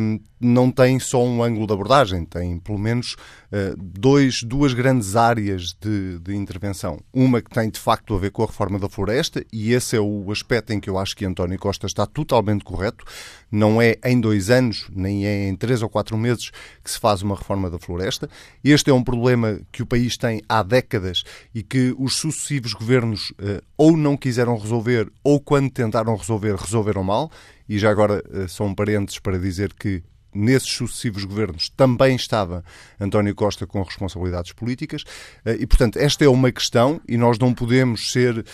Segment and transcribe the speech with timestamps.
[0.00, 3.16] um, não tem só um ângulo de abordagem, tem pelo menos
[3.78, 7.00] dois, duas grandes áreas de, de, intervenção.
[7.12, 10.00] Uma que tem de facto a ver com a reforma da floresta, e esse é
[10.00, 13.04] o aspecto em que eu acho que António Costa está totalmente correto.
[13.50, 16.50] Não é em dois anos, nem é em três ou quatro meses
[16.84, 18.28] que se faz uma reforma da floresta.
[18.62, 23.30] Este é um problema que o país tem há décadas e que os sucessivos governos
[23.30, 27.30] uh, ou não quiseram resolver, ou quando tentaram resolver, resolveram mal.
[27.66, 30.02] E já agora uh, são parentes para dizer que
[30.34, 32.64] nesses sucessivos governos também estava
[33.00, 35.04] António Costa com responsabilidades políticas
[35.44, 38.44] eh, e, portanto, esta é uma questão e nós não podemos ser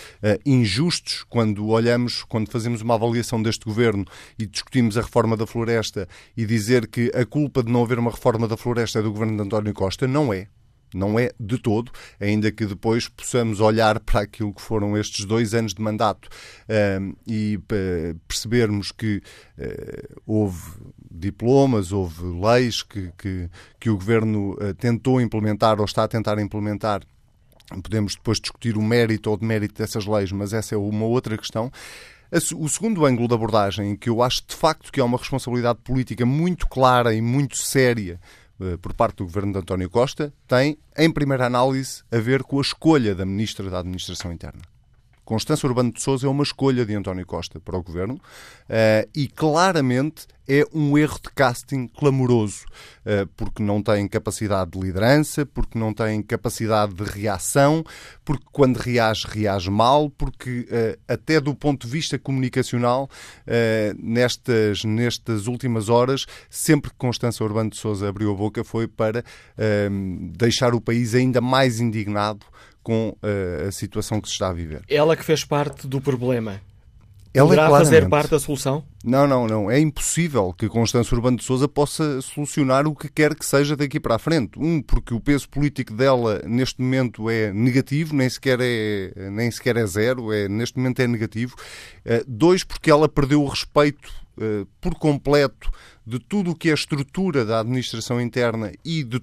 [0.45, 4.05] injustos quando olhamos, quando fazemos uma avaliação deste governo
[4.37, 8.11] e discutimos a reforma da floresta e dizer que a culpa de não haver uma
[8.11, 10.07] reforma da floresta é do governo de António Costa.
[10.07, 10.47] Não é.
[10.93, 15.53] Não é de todo, ainda que depois possamos olhar para aquilo que foram estes dois
[15.53, 16.29] anos de mandato
[17.01, 17.59] um, e
[18.27, 19.17] percebermos que
[19.57, 20.61] uh, houve
[21.19, 23.49] diplomas, houve leis que, que,
[23.79, 27.01] que o governo uh, tentou implementar ou está a tentar implementar
[27.69, 31.71] Podemos depois discutir o mérito ou demérito dessas leis, mas essa é uma outra questão.
[32.55, 36.25] O segundo ângulo de abordagem, que eu acho de facto que é uma responsabilidade política
[36.25, 38.19] muito clara e muito séria
[38.59, 42.57] eh, por parte do governo de António Costa tem, em primeira análise, a ver com
[42.59, 44.61] a escolha da Ministra da Administração Interna.
[45.25, 49.27] Constância Urbano de Sousa é uma escolha de António Costa para o governo uh, e
[49.27, 52.65] claramente é um erro de casting clamoroso,
[53.01, 57.83] uh, porque não tem capacidade de liderança, porque não tem capacidade de reação,
[58.23, 63.09] porque quando reage, reage mal, porque uh, até do ponto de vista comunicacional,
[63.97, 69.23] nestas, nestas últimas horas, sempre que Constância Urbano de Sousa abriu a boca foi para
[70.33, 72.45] deixar o país ainda mais indignado
[72.85, 74.83] com uh, a situação que se está a viver.
[74.87, 76.61] Ela que fez parte do problema.
[77.33, 78.85] Ela Poderá é fazer parte da solução?
[79.03, 79.69] Não, não, não.
[79.69, 83.99] É impossível que Constância Urbano de Souza possa solucionar o que quer que seja daqui
[83.99, 84.57] para a frente.
[84.57, 89.75] Um, porque o peso político dela neste momento é negativo, nem sequer é, nem sequer
[89.75, 91.55] é zero, é, neste momento é negativo.
[92.05, 95.69] Uh, dois, porque ela perdeu o respeito uh, por completo
[96.05, 99.21] de tudo o que é a estrutura da administração interna e, de,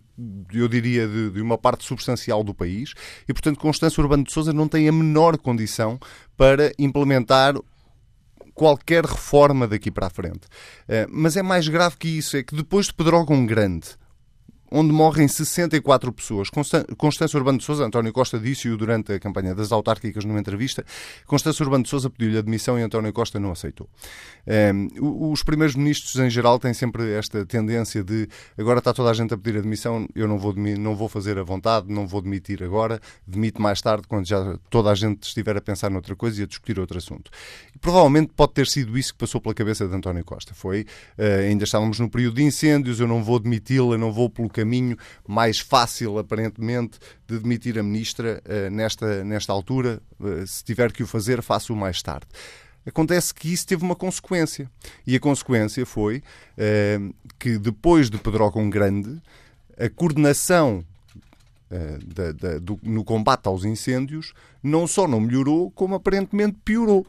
[0.52, 2.92] eu diria, de, de, uma parte substancial do país.
[3.28, 5.98] E, portanto, Constância Urbano de Souza não tem a menor condição
[6.36, 7.54] para implementar
[8.54, 10.46] qualquer reforma daqui para a frente.
[10.88, 13.88] Eh, mas é mais grave que isso, é que depois de Pedrógão Grande,
[14.72, 16.48] onde morrem 64 pessoas.
[16.50, 20.84] Constância Urbano de Sousa, António Costa disse-o durante a campanha das autárquicas numa entrevista,
[21.26, 23.88] Constância Urbano de Sousa pediu-lhe admissão e António Costa não aceitou.
[24.46, 29.14] Um, os primeiros ministros, em geral, têm sempre esta tendência de agora está toda a
[29.14, 32.62] gente a pedir admissão, eu não vou, não vou fazer a vontade, não vou demitir
[32.62, 36.44] agora, demite mais tarde, quando já toda a gente estiver a pensar noutra coisa e
[36.44, 37.30] a discutir outro assunto.
[37.74, 40.54] E, provavelmente pode ter sido isso que passou pela cabeça de António Costa.
[40.54, 40.82] Foi,
[41.18, 44.96] uh, ainda estávamos no período de incêndios, eu não vou demiti-la, não vou pelo caminho
[45.26, 50.00] mais fácil, aparentemente, de demitir a ministra uh, nesta, nesta altura.
[50.20, 52.26] Uh, se tiver que o fazer, faço-o mais tarde.
[52.86, 54.70] Acontece que isso teve uma consequência.
[55.06, 56.20] E a consequência foi
[57.38, 59.22] que depois de Pedrógão Grande,
[59.78, 60.84] a coordenação
[62.04, 67.06] da, da, do, no combate aos incêndios não só não melhorou, como aparentemente piorou.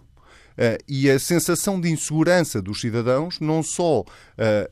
[0.53, 4.05] Uh, e a sensação de insegurança dos cidadãos não só uh,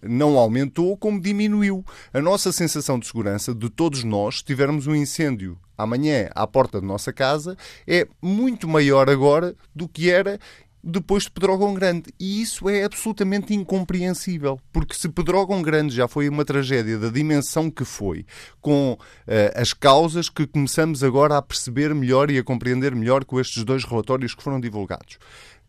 [0.01, 1.83] não aumentou, como diminuiu.
[2.13, 6.79] A nossa sensação de segurança de todos nós, se tivermos um incêndio amanhã à porta
[6.79, 7.57] da nossa casa,
[7.87, 10.39] é muito maior agora do que era
[10.83, 12.11] depois de Pedrógão Grande.
[12.19, 17.69] E isso é absolutamente incompreensível, porque se Pedrógão Grande já foi uma tragédia da dimensão
[17.69, 18.25] que foi,
[18.59, 18.97] com uh,
[19.55, 23.83] as causas que começamos agora a perceber melhor e a compreender melhor com estes dois
[23.83, 25.17] relatórios que foram divulgados.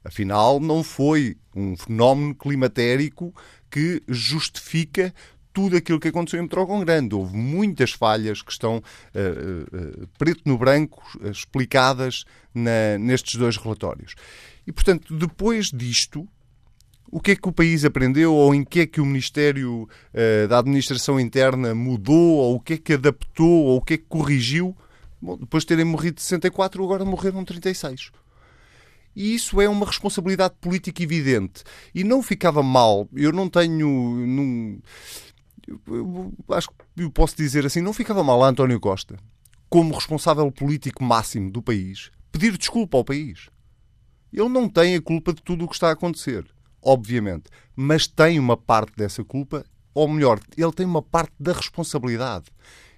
[0.05, 3.35] Afinal, não foi um fenómeno climatérico
[3.71, 5.15] que justifica
[5.53, 7.15] tudo aquilo que aconteceu em Pedrógão Grande.
[7.15, 14.15] Houve muitas falhas que estão uh, uh, preto no branco explicadas na, nestes dois relatórios.
[14.67, 16.27] E, portanto, depois disto,
[17.11, 20.49] o que é que o país aprendeu ou em que é que o Ministério uh,
[20.49, 24.07] da Administração Interna mudou ou o que é que adaptou ou o que é que
[24.09, 24.75] corrigiu?
[25.21, 28.11] Bom, depois de terem morrido 64, agora morreram 36.
[29.15, 31.63] E isso é uma responsabilidade política evidente.
[31.95, 33.89] E não ficava mal, eu não tenho.
[34.27, 34.79] Não,
[35.87, 39.17] eu acho que eu posso dizer assim, não ficava mal a António Costa,
[39.69, 43.49] como responsável político máximo do país, pedir desculpa ao país.
[44.33, 46.47] Ele não tem a culpa de tudo o que está a acontecer,
[46.83, 47.45] obviamente,
[47.77, 49.65] mas tem uma parte dessa culpa,
[49.95, 52.47] ou melhor, ele tem uma parte da responsabilidade.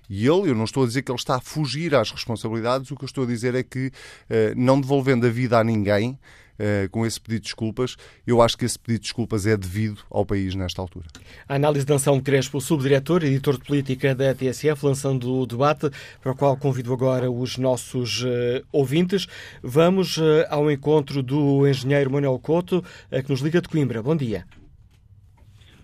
[0.09, 2.97] E ele, eu não estou a dizer que ele está a fugir às responsabilidades, o
[2.97, 3.91] que eu estou a dizer é que,
[4.29, 6.19] eh, não devolvendo a vida a ninguém,
[6.55, 7.97] Uh, com esse pedido de desculpas.
[8.25, 11.07] Eu acho que esse pedido de desculpas é devido ao país nesta altura.
[11.49, 15.91] A análise de Anselmo Crespo, subdiretor e editor de política da TSF, lançando o debate
[16.23, 19.27] para o qual convido agora os nossos uh, ouvintes.
[19.65, 24.01] Vamos uh, ao encontro do engenheiro Manuel Couto, que nos liga de Coimbra.
[24.01, 24.45] Bom dia.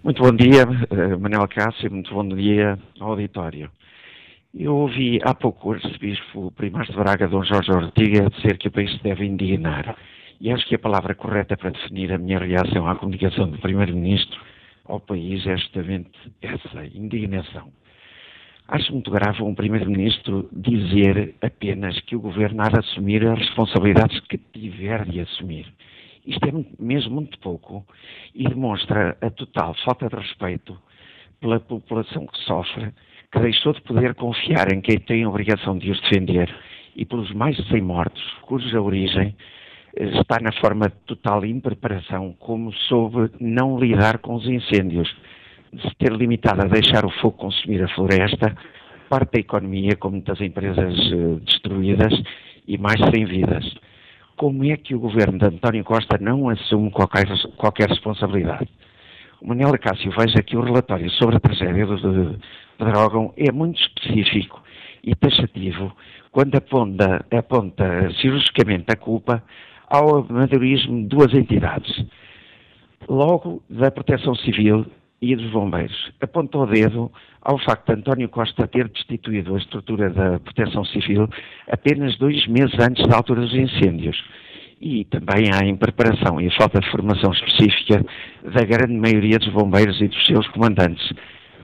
[0.05, 0.65] Muito bom dia,
[1.19, 3.69] Manuel Cássio, muito bom dia ao auditório.
[4.53, 8.73] Eu ouvi há pouco o arcebispo primário de Braga, Dom Jorge Ortiga, dizer que o
[8.73, 9.97] país se deve indignar.
[10.41, 14.41] E acho que a palavra correta para definir a minha reação à comunicação do primeiro-ministro
[14.87, 16.11] ao país é justamente
[16.43, 17.71] essa, indignação.
[18.67, 24.19] Acho muito grave um primeiro-ministro dizer apenas que o governo há de assumir as responsabilidades
[24.27, 25.73] que tiver de assumir.
[26.27, 27.87] Isto é mesmo muito pouco
[28.35, 30.77] e demonstra a total falta de respeito
[31.41, 32.93] pela população que sofre
[33.33, 36.53] que deixou de poder confiar em quem tem a obrigação de os defender
[36.97, 39.35] e pelos mais de 100 mortos, cuja origem
[39.97, 45.09] eh, está na forma de total impreparação, como soube não lidar com os incêndios,
[45.73, 48.57] de se ter limitado a deixar o fogo consumir a floresta,
[49.09, 52.13] parte da economia, com muitas empresas uh, destruídas
[52.67, 53.65] e mais sem vidas.
[54.37, 58.69] Como é que o governo de António Costa não assume qualquer, qualquer responsabilidade?
[59.41, 62.39] O Manuel Acácio veja aqui o relatório sobre a tragédia de
[62.81, 64.63] Pedrógão é muito específico
[65.05, 65.95] e taxativo
[66.33, 69.43] quando aponta, aponta cirurgicamente a culpa
[69.87, 72.05] ao amadorismo de duas entidades.
[73.07, 74.87] Logo, da Proteção Civil
[75.21, 76.11] e dos Bombeiros.
[76.23, 81.29] Aponta o dedo ao facto de António Costa ter destituído a estrutura da Proteção Civil
[81.71, 84.17] apenas dois meses antes da altura dos incêndios
[84.81, 88.03] e também há impreparação e falta de formação específica
[88.43, 91.13] da grande maioria dos bombeiros e dos seus comandantes,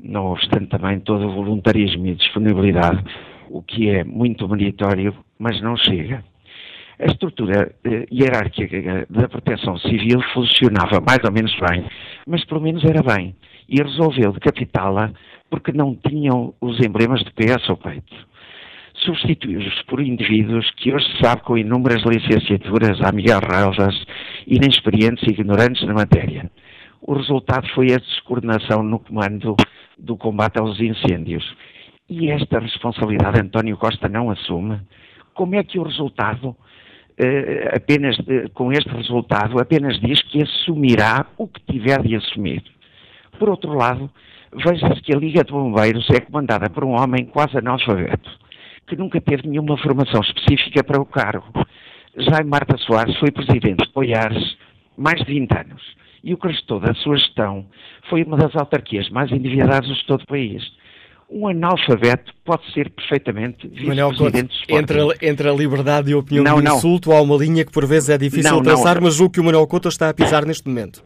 [0.03, 3.03] não obstante também todo o voluntarismo e disponibilidade,
[3.49, 6.25] o que é muito meritório, mas não chega.
[6.99, 11.85] A estrutura eh, hierárquica da proteção civil funcionava mais ou menos bem,
[12.27, 13.35] mas pelo menos era bem,
[13.69, 15.13] e resolveu decapitá-la
[15.51, 18.27] porque não tinham os emblemas de PS ao peito
[19.05, 23.41] substituídos por indivíduos que hoje se sabe com inúmeras licenciaturas a Miguel
[24.47, 26.51] inexperientes e ignorantes na matéria.
[27.01, 29.55] O resultado foi a descoordenação no comando
[29.97, 31.45] do combate aos incêndios.
[32.09, 34.81] E esta responsabilidade António Costa não assume.
[35.35, 36.57] Como é que o resultado,
[37.19, 42.63] eh, apenas eh, com este resultado, apenas diz que assumirá o que tiver de assumir?
[43.39, 44.11] Por outro lado,
[44.53, 48.31] veja-se que a Liga de Bombeiros é comandada por um homem quase analfabeto,
[48.87, 51.53] que nunca teve nenhuma formação específica para o cargo.
[52.17, 54.57] Jaime Marta Soares foi presidente de Poiares
[54.97, 57.65] mais de 20 anos e o que restou da sua gestão
[58.11, 60.61] foi uma das autarquias mais endividadas de todo o país.
[61.31, 66.69] Um analfabeto pode ser perfeitamente vice-presidente entre, entre a liberdade e a opinião não, de
[66.69, 67.17] insulto, não.
[67.17, 69.67] há uma linha que por vezes é difícil não, traçar, mas o que o Manuel
[69.69, 71.05] Couto está a pisar neste momento.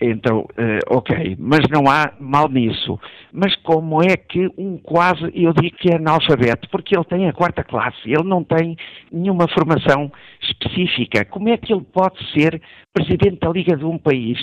[0.00, 3.00] Então, uh, ok, mas não há mal nisso.
[3.32, 7.32] Mas como é que um quase, eu digo que é analfabeto, porque ele tem a
[7.32, 8.76] quarta classe, ele não tem
[9.10, 10.12] nenhuma formação
[10.42, 11.24] específica.
[11.24, 12.60] Como é que ele pode ser
[12.92, 14.38] presidente da Liga de um país,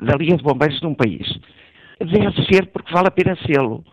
[0.00, 1.38] da Liga de Bombeiros de um país?
[2.00, 3.84] Deve ser porque vale a pena sê-lo.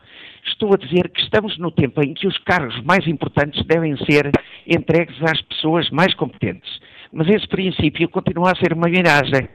[0.45, 4.31] Estou a dizer que estamos no tempo em que os cargos mais importantes devem ser
[4.65, 6.79] entregues às pessoas mais competentes.
[7.11, 9.49] Mas esse princípio continua a ser uma miragem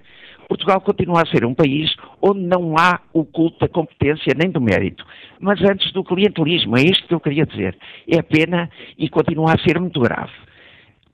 [0.51, 4.61] Portugal continua a ser um país onde não há o culto da competência nem do
[4.61, 5.07] mérito.
[5.39, 7.79] Mas antes do clientelismo, é isto que eu queria dizer.
[8.09, 10.33] É pena e continua a ser muito grave.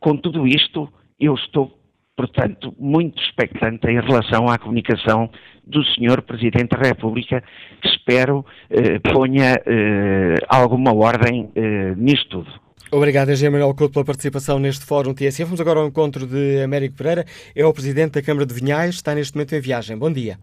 [0.00, 0.90] Com tudo isto,
[1.20, 1.78] eu estou,
[2.16, 5.28] portanto, muito expectante em relação à comunicação
[5.66, 6.22] do Sr.
[6.22, 7.44] Presidente da República,
[7.82, 12.65] que espero eh, ponha eh, alguma ordem eh, nisto tudo.
[12.92, 15.42] Obrigado, Engenheiro Manuel Couto, pela participação neste Fórum TSF.
[15.44, 17.24] Vamos agora ao encontro de Américo Pereira.
[17.54, 19.98] É o Presidente da Câmara de Vinhais, está neste momento em viagem.
[19.98, 20.38] Bom dia.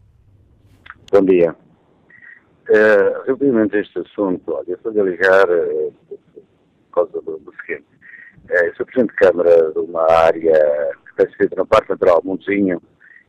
[1.09, 1.55] Bom dia.
[2.69, 7.87] Uh, a este assunto, olha, estou a ligar uh, por causa do, do seguinte.
[8.49, 12.81] Uh, sou Presidente de Câmara de uma área que está situada na parte natural, Montezinho,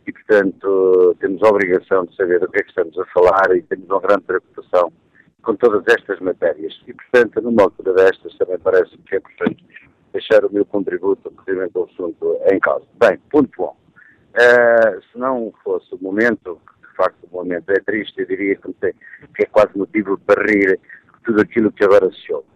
[0.09, 3.63] e, portanto, temos a obrigação de saber do que é que estamos a falar e
[3.63, 4.93] temos uma grande preocupação
[5.45, 6.75] com todas estas matérias.
[6.87, 9.65] E, portanto, numa altura destas, também parece que é importante
[10.13, 12.87] deixar o meu contributo relativamente ao assunto em causa.
[12.99, 13.77] Bem, ponto bom.
[14.35, 19.43] Uh, se não fosse o momento, de facto o momento é triste, eu diria que,
[19.43, 20.81] é quase motivo para rir
[21.25, 22.49] tudo aquilo que agora se ouve.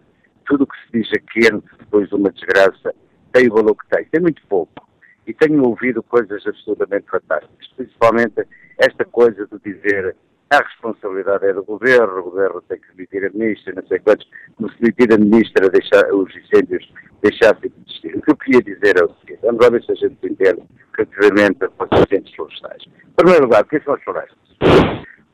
[0.47, 2.95] Tudo o que se diz aqui depois de uma desgraça
[3.33, 4.05] tem o valor que tem.
[4.07, 4.89] Tem muito pouco.
[5.27, 7.69] E tenho ouvido coisas absolutamente fantásticas.
[7.77, 8.47] Principalmente
[8.79, 10.17] esta coisa de dizer
[10.51, 14.27] a responsabilidade é do governo, o governo tem que demitir a ministra, não sei quantos,
[14.57, 16.91] como se demitir a ministra deixar, os incêndios
[17.23, 18.17] deixassem de existir.
[18.17, 20.63] O que eu queria dizer é o seguinte, vamos lá ver se a gente entende
[20.97, 22.83] relativamente aos incêndios florestais.
[22.87, 24.39] Em primeiro lugar, o que são as florestas?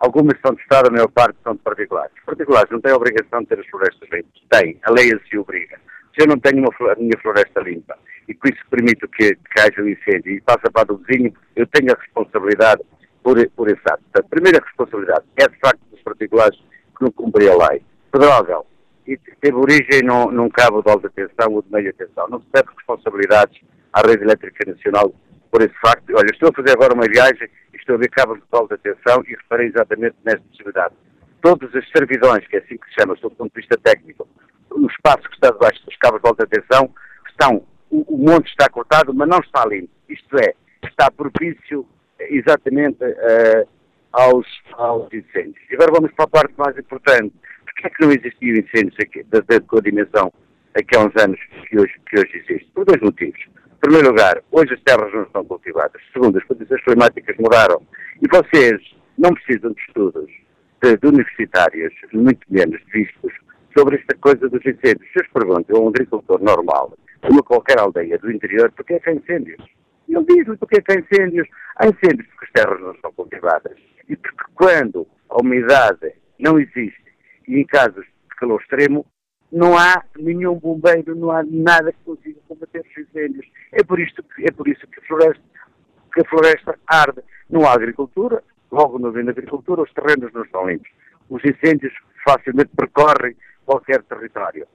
[0.00, 2.12] Algumas são de Estado, a maior parte são de particulares.
[2.18, 4.42] Os particulares não têm a obrigação de ter as florestas limpas.
[4.50, 5.78] Têm, a lei assim obriga.
[6.14, 7.96] Se eu não tenho uma, a minha floresta limpa
[8.28, 11.66] e com isso permito que, que haja um incêndio e passa para o vizinho, eu
[11.68, 12.82] tenho a responsabilidade
[13.24, 14.02] por, por esse ato.
[14.04, 16.56] Portanto, a primeira responsabilidade é, de facto, dos particulares
[16.96, 17.82] que não cumprem a lei.
[18.12, 18.64] Pedrógão,
[19.06, 22.28] e teve origem num, num cabo de alta tensão ou de meia tensão.
[22.28, 23.60] Não se deve responsabilidades
[23.92, 25.12] à rede elétrica nacional
[25.50, 26.12] por esse facto.
[26.14, 29.22] Olha, estou a fazer agora uma viagem e estou a ver cabos de alta tensão
[29.26, 30.94] e reparei exatamente nesta possibilidade.
[31.42, 34.28] Todos os servidões, que é assim que se chama, sob o ponto de vista técnico,
[34.70, 36.90] o espaço que está debaixo dos cabos de alta tensão,
[37.28, 39.90] estão, o, o monte está cortado, mas não está limpo.
[40.08, 41.86] Isto é, está propício
[42.20, 43.68] exatamente uh,
[44.12, 45.58] aos, aos incêndios.
[45.70, 47.32] E agora vamos para a parte mais importante.
[47.64, 50.32] Porquê é que não existiam incêndios aqui, da, da, dimensão
[50.74, 52.70] aqui há uns anos que hoje, que hoje existe?
[52.74, 53.40] Por dois motivos.
[53.66, 56.00] Em primeiro lugar, hoje as terras não estão cultivadas.
[56.12, 57.82] Segundo, as condições climáticas mudaram.
[58.22, 58.80] E vocês
[59.18, 60.30] não precisam de estudos
[60.82, 63.32] de, de universitários, muito menos de vistos,
[63.76, 65.10] sobre esta coisa dos incêndios.
[65.12, 66.96] Se eu pergunto a um agricultor normal,
[67.28, 69.62] uma qualquer aldeia do interior, porquê é que há incêndios?
[70.08, 71.48] E ele diz-me porque é que há incêndios.
[71.76, 73.76] Há incêndios porque as terras não são cultivadas.
[74.08, 77.04] E porque quando a umidade não existe
[77.48, 79.06] e em casos de calor extremo,
[79.50, 83.46] não há nenhum bombeiro, não há nada que consiga combater os incêndios.
[83.72, 85.42] É por, isto, é por isso que a, floresta,
[86.12, 87.22] que a floresta arde.
[87.48, 88.42] Não há agricultura,
[88.72, 90.90] logo não vem agricultura, os terrenos não estão limpos.
[91.28, 91.92] Os incêndios
[92.26, 94.66] facilmente percorrem qualquer território.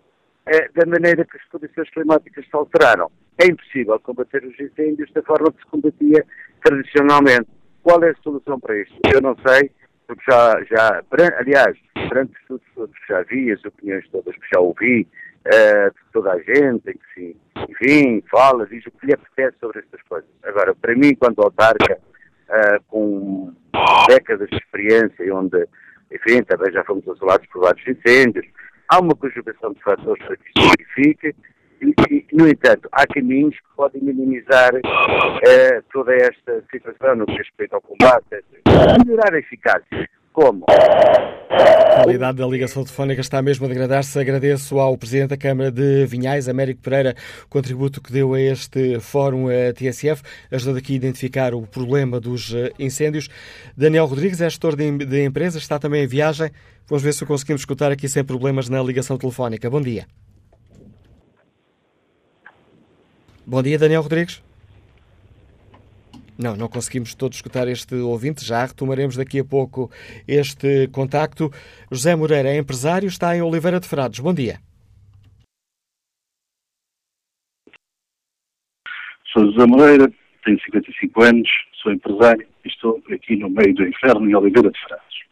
[0.45, 5.23] É, da maneira que as condições climáticas se alteraram, é impossível combater os incêndios da
[5.23, 6.25] forma que se combatia
[6.63, 7.47] tradicionalmente.
[7.81, 8.95] Qual é a solução para isto?
[9.13, 9.71] Eu não sei,
[10.05, 11.01] porque já, já
[11.37, 11.77] aliás,
[12.09, 15.07] perante tudo que já vi, as opiniões todas que já ouvi,
[15.45, 17.37] uh, de toda a gente, que se,
[17.69, 20.29] enfim, fala, diz o que lhe apetece sobre estas coisas.
[20.43, 21.97] Agora, para mim, quanto autarca,
[22.49, 23.53] uh, com
[24.07, 25.65] décadas de experiência, onde,
[26.11, 28.45] enfim, também já fomos assolados por vários incêndios,
[28.89, 31.35] há uma conjugação de fatores para que isto verifique,
[32.33, 37.81] no entanto, há caminhos que podem minimizar eh, toda esta situação no que respeita ao
[37.81, 38.43] combate,
[39.05, 40.09] melhorar a eficácia.
[40.33, 40.65] como?
[40.69, 44.17] A qualidade da ligação telefónica está mesmo a degradar-se.
[44.17, 48.99] Agradeço ao Presidente da Câmara de Vinhais, Américo Pereira, o contributo que deu a este
[48.99, 50.21] fórum a TSF,
[50.51, 53.27] ajudando aqui a identificar o problema dos eh, incêndios.
[53.75, 56.51] Daniel Rodrigues é gestor de empresas, está também em viagem.
[56.87, 59.69] Vamos ver se conseguimos escutar aqui sem problemas na ligação telefónica.
[59.69, 60.05] Bom dia.
[63.49, 64.43] Bom dia, Daniel Rodrigues.
[66.37, 68.45] Não, não conseguimos todos escutar este ouvinte.
[68.45, 69.89] Já retomaremos daqui a pouco
[70.27, 71.49] este contacto.
[71.91, 74.19] José Moreira é empresário, está em Oliveira de Frades.
[74.19, 74.59] Bom dia.
[79.33, 80.13] Sou José Moreira,
[80.45, 81.49] tenho 55 anos,
[81.81, 85.28] sou empresário e estou aqui no meio do inferno, em Oliveira de Frades.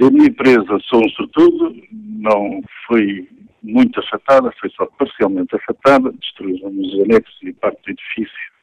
[0.00, 3.28] A minha empresa sou um sortudo, não foi
[3.62, 8.56] muito afetada, foi só parcialmente afetada, destruíram os anexos e parte do edifício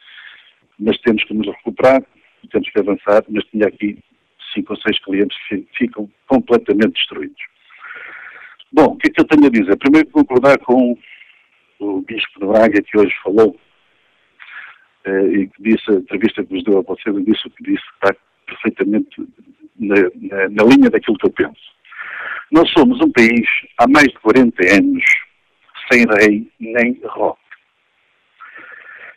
[0.79, 2.03] mas temos que nos recuperar,
[2.51, 3.97] temos que avançar, mas tinha aqui
[4.53, 7.41] cinco ou seis clientes que ficam completamente destruídos.
[8.71, 9.77] Bom, o que é que eu tenho a dizer?
[9.77, 10.97] Primeiro, concordar com
[11.79, 13.57] o Bispo de Braga, que hoje falou,
[15.05, 17.83] eh, e que disse, a entrevista que vos deu a vocês, disse o que disse,
[17.95, 19.21] está perfeitamente
[19.79, 21.73] na, na, na linha daquilo que eu penso.
[22.51, 23.47] Nós somos um país,
[23.79, 25.03] há mais de 40 anos,
[25.91, 27.39] sem rei nem rock.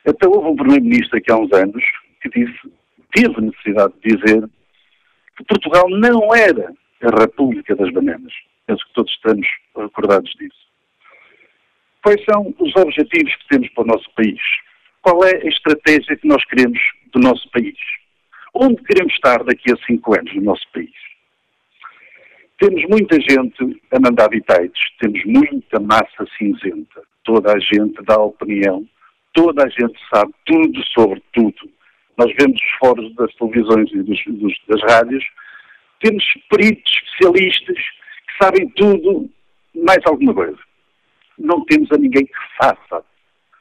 [0.06, 1.84] Até houve um primeiro-ministro aqui há uns anos
[2.22, 2.72] que disse,
[3.12, 4.48] teve necessidade de dizer
[5.36, 8.32] que Portugal não era a República das Bananas.
[8.66, 10.66] Penso que todos estamos recordados disso.
[12.02, 14.40] Quais são os objetivos que temos para o nosso país?
[15.02, 16.78] Qual é a estratégia que nós queremos
[17.12, 17.76] do nosso país?
[18.58, 20.90] Onde queremos estar daqui a cinco anos no nosso país?
[22.58, 27.02] Temos muita gente a mandar bitites, temos muita massa cinzenta.
[27.22, 28.86] Toda a gente dá opinião
[29.36, 31.70] toda a gente sabe tudo sobre tudo.
[32.16, 35.24] Nós vemos os fóruns das televisões e dos, dos, das rádios,
[36.00, 39.30] temos peritos, especialistas, que sabem tudo,
[39.74, 40.58] mais alguma coisa.
[41.38, 43.04] Não temos a ninguém que faça.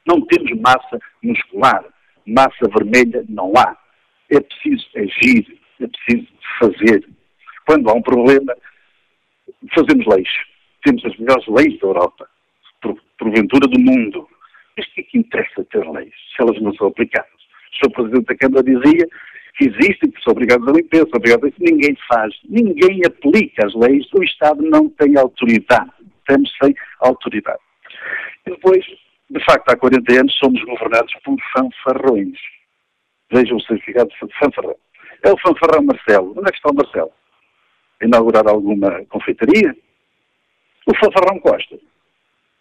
[0.07, 1.83] Não temos massa muscular.
[2.25, 3.75] Massa vermelha não há.
[4.31, 6.27] É preciso agir, é preciso
[6.59, 7.07] fazer.
[7.65, 8.55] Quando há um problema,
[9.73, 10.29] fazemos leis.
[10.83, 12.29] Temos as melhores leis da Europa,
[12.81, 14.27] por, porventura do mundo.
[14.77, 17.31] Mas o que é que interessa ter leis se elas não são aplicadas?
[17.31, 17.91] O Sr.
[17.91, 19.07] Presidente da Câmara dizia
[19.57, 21.57] que existem, que são obrigados a limpeza, são obrigados a isso.
[21.59, 25.91] Ninguém faz, ninguém aplica as leis, o Estado não tem autoridade.
[26.19, 27.59] Estamos sem autoridade.
[28.45, 28.85] E depois,
[29.29, 32.37] de facto, há 40 anos somos governados por fanfarrões.
[33.35, 34.77] Vejam o significado de fanfarrão.
[35.21, 36.31] É o fanfarrão Marcelo.
[36.31, 37.11] Onde é que está o Marcelo?
[38.01, 39.75] Inaugurar alguma confeitaria?
[40.87, 41.77] O fanfarrão Costa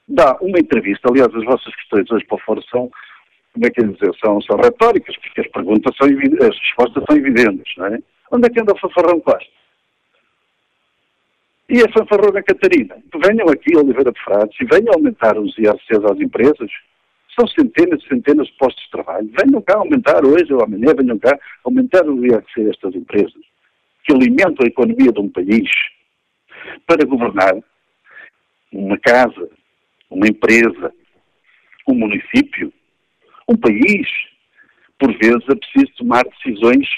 [0.09, 1.09] dá uma entrevista.
[1.09, 2.91] Aliás, as vossas questões hoje para o foro são,
[3.53, 7.77] como é que dizer, são, são retóricas, porque as perguntas são as respostas são evidentes,
[7.77, 7.99] não é?
[8.33, 9.51] Onde é que anda o fanfarrão Costa?
[11.69, 12.97] E a fanfarrona Catarina?
[13.25, 16.71] Venham aqui Oliveira de Frades e venham aumentar os IRCs às empresas.
[17.39, 19.31] São centenas e centenas de postos de trabalho.
[19.39, 23.43] Venham cá aumentar hoje ou amanhã, venham cá aumentar o IRC a estas empresas
[24.05, 25.69] que alimentam a economia de um país
[26.87, 27.55] para governar
[28.73, 29.51] uma casa,
[30.11, 30.93] uma empresa,
[31.89, 32.73] um município,
[33.49, 34.07] um país,
[34.99, 36.89] por vezes é preciso tomar decisões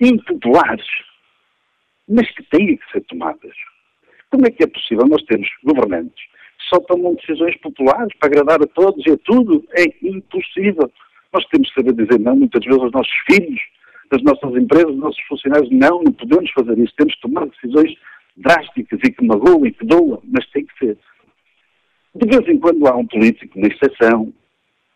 [0.00, 0.86] impopulares,
[2.08, 3.54] mas que têm que ser tomadas.
[4.30, 6.24] Como é que é possível nós termos governantes
[6.68, 9.64] só tomam decisões populares para agradar a todos e a tudo?
[9.72, 10.90] É impossível.
[11.32, 13.60] Nós temos que saber dizer não, muitas vezes, aos nossos filhos,
[14.10, 15.70] das nossas empresas, dos nossos funcionários.
[15.70, 16.94] Não, não podemos fazer isso.
[16.96, 17.94] Temos que tomar decisões
[18.36, 20.98] drásticas e que magoam e que doam, mas tem que ser.
[22.14, 24.32] De vez em quando há um político na exceção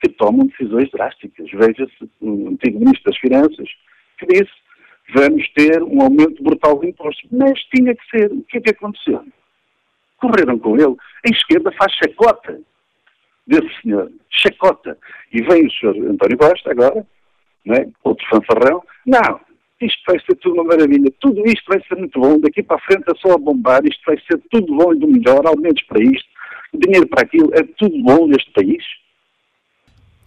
[0.01, 1.51] que toma decisões drásticas.
[1.51, 3.69] Veja-se o antigo Ministro das Finanças
[4.19, 4.53] que disse
[5.15, 7.29] vamos ter um aumento brutal de impostos.
[7.31, 8.33] Mas tinha que ser.
[8.33, 9.25] O que é que aconteceu?
[10.19, 10.95] Correram com ele.
[11.27, 12.61] A esquerda faz chacota
[13.47, 14.11] desse senhor.
[14.31, 14.99] Chacota.
[15.33, 17.07] E vem o senhor António Costa agora,
[17.65, 17.89] não é?
[18.05, 18.83] outro fanfarrão.
[19.07, 19.41] Não,
[19.81, 21.13] isto vai ser tudo uma maravilha.
[21.21, 22.39] Tudo isto vai ser muito bom.
[22.41, 23.81] Daqui para a frente é só a bombar.
[23.85, 25.47] Isto vai ser tudo bom e do melhor.
[25.47, 26.39] Aumentos para isto
[26.75, 28.83] dinheiro para aquilo, é tudo bom neste país?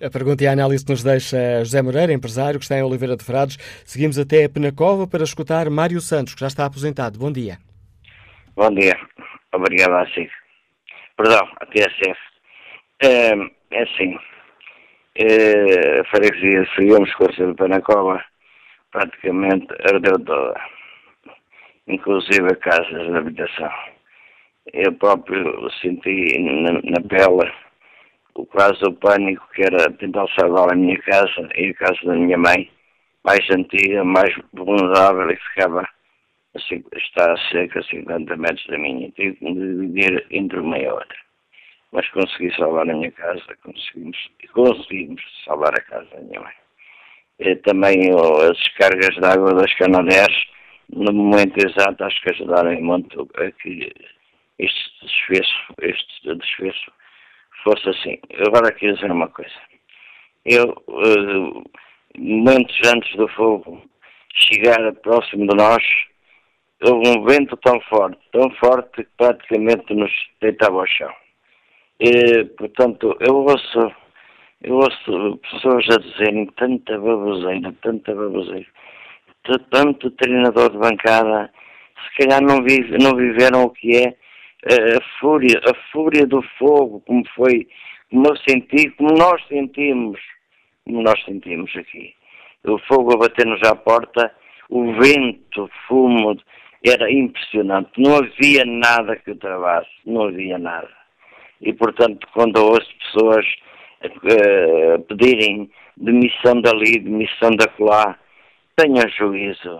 [0.02, 3.16] A pergunta e a análise que nos deixa José Moreira, empresário que está em Oliveira
[3.16, 3.58] de Frades.
[3.86, 7.20] Seguimos até a Penacova para escutar Mário Santos, que já está aposentado.
[7.20, 7.60] Bom dia.
[8.56, 8.98] Bom dia.
[9.54, 10.30] Obrigado a si.
[11.18, 12.20] Perdão, a TSF.
[13.04, 13.32] É,
[13.72, 14.18] é assim.
[15.16, 16.66] É, a freguesia
[17.18, 18.24] com a de Penacova
[18.92, 20.60] praticamente ardeu toda.
[21.88, 23.72] Inclusive a casas de habitação
[24.74, 27.52] eu próprio senti na, na pele
[28.36, 32.14] o quase o pânico que era tentar salvar a minha casa e a casa da
[32.14, 32.72] minha mãe,
[33.26, 35.88] mais antiga, mais vulnerável e ficava
[36.56, 40.88] está a cerca de 50 metros da minha, tive que me dividir entre uma e
[40.88, 41.18] outra.
[41.92, 44.18] Mas consegui salvar a minha casa, conseguimos,
[44.54, 46.54] conseguimos salvar a casa da minha mãe.
[47.40, 50.46] E também oh, as descargas de água das canadeiras,
[50.90, 53.92] no momento exato, acho que ajudaram muito a que
[54.60, 56.92] este desfecho, este desfecho
[57.64, 58.20] fosse assim.
[58.46, 59.52] Agora quero dizer uma coisa.
[60.46, 61.64] Eu, uh,
[62.18, 63.82] momentos antes do fogo
[64.34, 65.84] chegar próximo de nós,
[66.84, 71.12] houve um vento tão forte, tão forte que praticamente nos deitava ao chão.
[72.00, 73.91] E, portanto, eu ouço,
[74.63, 78.65] eu ouço pessoas a dizerem tanta baboseira, tanta baboseira,
[79.70, 81.52] tanto treinador de bancada,
[82.04, 84.15] se calhar não, vive, não viveram o que é
[84.63, 87.67] eh, a fúria, a fúria do fogo, como foi,
[88.10, 90.20] como eu senti, como nós sentimos,
[90.86, 92.13] como nós sentimos aqui.
[92.63, 94.34] O fogo a bater-nos à porta,
[94.70, 96.36] o vento, o fumo,
[96.86, 97.89] era impressionante.
[97.98, 100.89] Não havia nada que o travasse, não havia nada.
[101.62, 103.46] E, portanto, quando ouço pessoas
[104.04, 108.17] uh, pedirem demissão dali, demissão daquela,
[108.76, 109.80] tenha juízo.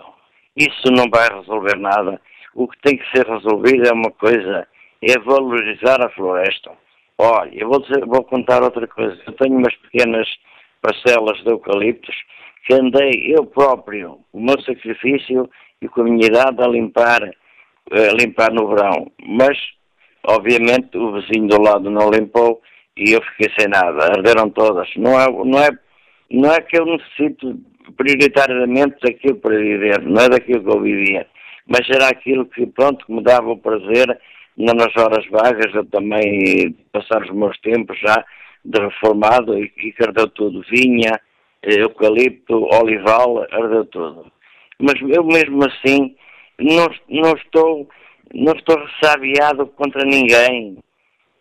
[0.56, 2.22] Isso não vai resolver nada.
[2.54, 4.68] O que tem que ser resolvido é uma coisa,
[5.02, 6.72] é valorizar a floresta.
[7.18, 9.20] Olha, eu vou, dizer, vou contar outra coisa.
[9.26, 10.28] Eu tenho umas pequenas
[10.82, 12.16] parcelas de eucaliptos
[12.66, 15.50] que andei eu próprio, o meu sacrifício
[15.82, 19.12] e com a minha idade a limpar, a limpar no verão.
[19.26, 19.58] Mas,
[20.24, 22.62] obviamente, o vizinho do lado não limpou
[22.96, 24.06] e eu fiquei sem nada.
[24.06, 24.88] Arderam todas.
[24.96, 25.70] Não é, não é,
[26.30, 27.60] não é que eu necessito
[27.98, 31.28] prioritariamente daquilo para viver, não é daquilo que eu vivia.
[31.68, 34.08] Mas era aquilo que, pronto, que me dava o prazer
[34.58, 38.24] nas horas vagas, eu também passar os meus tempos já
[38.64, 40.64] de reformado e, e que ardeu tudo.
[40.70, 41.20] Vinha,
[41.64, 44.32] eucalipto, olival, ardeu tudo
[44.82, 46.16] mas eu mesmo assim
[46.60, 47.90] não, não estou
[48.34, 50.78] não estou ressabiado contra ninguém,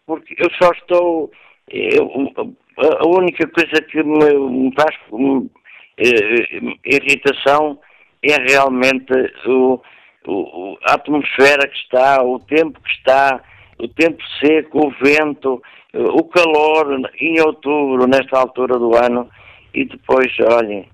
[0.07, 1.31] porque eu só estou
[1.69, 2.33] eu,
[2.77, 4.97] a única coisa que me, faz
[5.99, 7.79] eh, irritação
[8.23, 9.13] é realmente
[9.47, 9.81] o,
[10.27, 13.43] o, a atmosfera que está, o tempo que está,
[13.79, 15.63] o tempo seco, o vento,
[15.95, 19.29] o calor em outubro, nesta altura do ano,
[19.75, 20.87] e depois, olhem,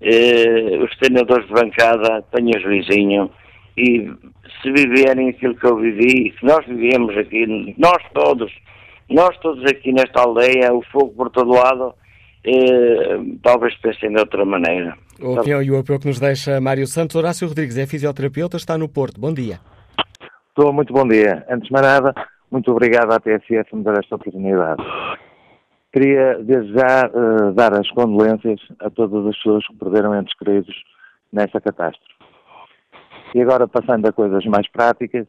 [0.00, 3.30] eh, os treinadores de bancada tenham juizinho
[3.76, 4.10] e
[4.62, 8.52] se viverem aquilo que eu vivi, que nós vivemos aqui, nós todos,
[9.08, 11.94] nós todos aqui nesta aldeia, o fogo por todo lado,
[12.44, 14.96] eh, talvez pensem de outra maneira.
[15.20, 17.14] O opinião e o apoio que nos deixa Mário Santos.
[17.16, 19.20] Horácio Rodrigues é fisioterapeuta, está no Porto.
[19.20, 19.60] Bom dia.
[20.48, 21.44] Estou, muito bom dia.
[21.48, 22.14] Antes de mais nada,
[22.50, 24.82] muito obrigado à TSF por me dar esta oportunidade.
[25.92, 30.74] Queria, desde já, uh, dar as condolências a todas as pessoas que perderam entes queridos
[31.32, 32.14] nesta catástrofe.
[33.34, 35.26] E agora, passando a coisas mais práticas,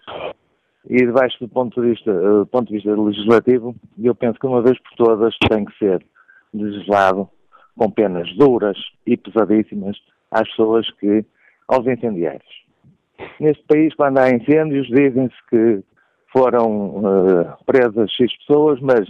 [0.87, 4.61] e debaixo do ponto de vista, uh, ponto de vista legislativo, eu penso que uma
[4.61, 6.03] vez por todas tem que ser
[6.53, 7.27] legislado
[7.75, 9.97] com penas duras e pesadíssimas
[10.29, 11.25] às pessoas que,
[11.67, 12.61] aos incendiários.
[13.39, 15.83] Neste país, quando há incêndios, dizem-se que
[16.31, 19.07] foram uh, presas X pessoas, mas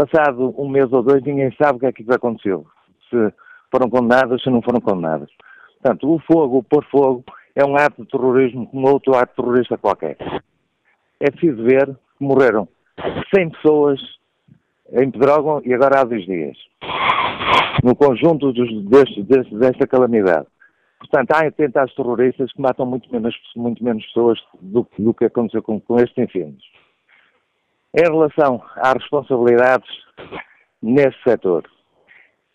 [0.00, 2.66] passado um mês ou dois, ninguém sabe o que é que aconteceu.
[3.10, 3.32] Se
[3.70, 5.28] foram condenadas, se não foram condenadas.
[5.80, 9.76] Portanto, o fogo, o pôr fogo, é um ato de terrorismo como outro ato terrorista
[9.76, 10.16] qualquer.
[11.18, 12.68] É preciso ver que morreram
[13.34, 14.00] 100 pessoas
[14.92, 16.56] em Pedrógão e agora há dois dias.
[17.84, 20.46] No conjunto dos, deste, deste, desta calamidade.
[20.98, 25.62] Portanto, há atentados terroristas que matam muito menos, muito menos pessoas do, do que aconteceu
[25.62, 26.64] com, com estes incêndios.
[27.92, 29.90] Em relação às responsabilidades
[30.80, 31.68] nesse setor,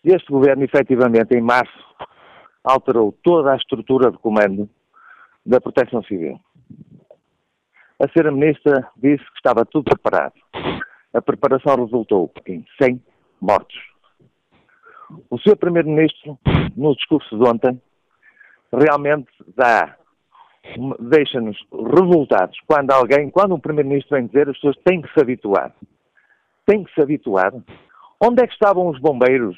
[0.02, 1.84] este governo, efetivamente, em março,
[2.64, 4.68] alterou toda a estrutura de comando
[5.44, 6.40] da Proteção Civil.
[7.98, 10.34] A senhora Ministra disse que estava tudo preparado.
[11.12, 13.02] A preparação resultou em 100
[13.40, 13.76] mortos.
[15.30, 15.56] O Sr.
[15.56, 16.38] Primeiro-Ministro,
[16.76, 17.80] no discurso de ontem,
[18.72, 19.96] realmente dá
[21.00, 25.72] deixa-nos revoltados quando alguém, quando um Primeiro-Ministro vem dizer as pessoas têm que se habituar.
[26.66, 27.52] Têm que se habituar.
[28.22, 29.56] Onde é que estavam os bombeiros?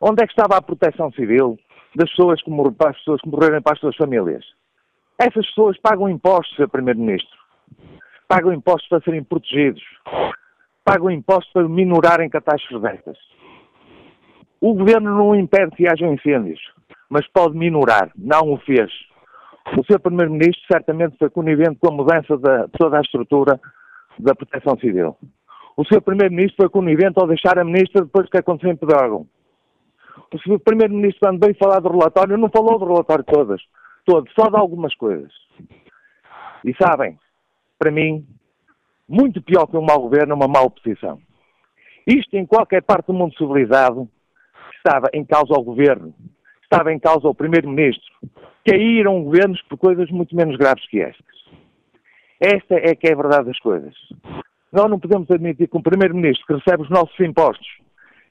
[0.00, 1.58] Onde é que estava a proteção civil
[1.94, 4.44] das pessoas que, mor para as pessoas que morreram para as suas famílias?
[5.18, 6.68] Essas pessoas pagam impostos, Sr.
[6.68, 7.36] Primeiro-Ministro.
[8.28, 9.82] Pagam impostos para serem protegidos.
[10.84, 13.18] Pagam impostos para minorarem catástrofes destas.
[14.60, 16.60] O Governo não impede que hajam incêndios,
[17.08, 18.10] mas pode minorar.
[18.16, 18.90] Não o fez.
[19.76, 20.00] O Sr.
[20.00, 23.60] Primeiro-Ministro certamente foi conivente com a mudança de toda a estrutura
[24.18, 25.16] da proteção civil.
[25.76, 26.00] O Sr.
[26.00, 29.26] Primeiro-Ministro foi conivente ao deixar a Ministra depois do que aconteceu em Pedrógão.
[30.32, 30.58] O Sr.
[30.58, 33.60] Primeiro-Ministro, quando veio falar do relatório, não falou do relatório todas,
[34.04, 35.32] todo, só de algumas coisas.
[36.64, 37.18] E sabem,
[37.78, 38.26] para mim,
[39.08, 41.20] muito pior que um mau governo é uma má oposição.
[42.06, 44.08] Isto em qualquer parte do mundo civilizado
[44.76, 46.14] estava em causa o governo,
[46.62, 48.04] estava em causa o primeiro-ministro.
[48.66, 51.38] Caíram governos por coisas muito menos graves que estas.
[52.40, 53.94] Esta é que é a verdade das coisas.
[54.72, 57.66] Nós não podemos admitir que um primeiro-ministro que recebe os nossos impostos,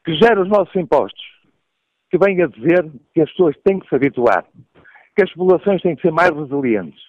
[0.06, 1.24] que gera os nossos impostos,
[2.10, 4.46] que venha dizer que as pessoas têm que se habituar,
[5.16, 7.02] que as populações têm que ser mais resilientes.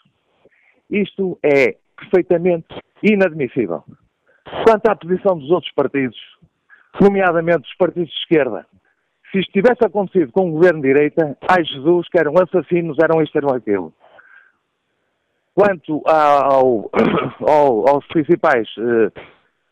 [0.90, 2.66] Isto é perfeitamente
[3.02, 3.85] inadmissível.
[4.64, 6.18] Quanto à posição dos outros partidos,
[7.00, 8.66] nomeadamente dos partidos de esquerda,
[9.30, 13.22] se isto tivesse acontecido com o governo de direita, ai Jesus, que eram assassinos, eram
[13.22, 13.92] isto, eram aquilo.
[15.54, 16.90] Quanto ao,
[17.46, 19.20] ao, aos principais eh,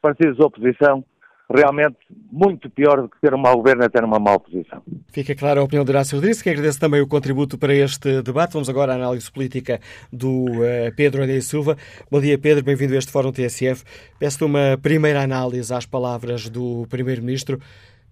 [0.02, 1.04] partidos de oposição,
[1.48, 1.96] realmente
[2.30, 4.82] muito pior do que ter um mau governo é ter uma má oposição.
[5.12, 8.54] Fica clara a opinião de Horácio Rodrigues, que agradece também o contributo para este debate.
[8.54, 9.80] Vamos agora à análise política
[10.12, 11.76] do uh, Pedro André Silva.
[12.10, 13.84] Bom dia, Pedro, bem-vindo a este Fórum TSF.
[14.18, 17.58] Peço-te uma primeira análise às palavras do Primeiro-Ministro.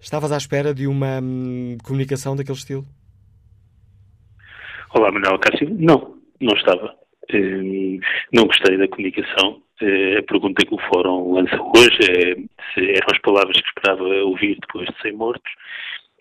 [0.05, 2.85] Estavas à espera de uma hum, comunicação daquele estilo?
[4.95, 5.67] Olá, Manuel Cássio.
[5.81, 6.95] Não, não estava.
[7.33, 7.99] Hum,
[8.31, 9.63] não gostei da comunicação.
[9.81, 12.35] Eh, a pergunta que o Fórum lança hoje é
[12.75, 15.53] se eram as palavras que esperava ouvir depois de 100 mortos.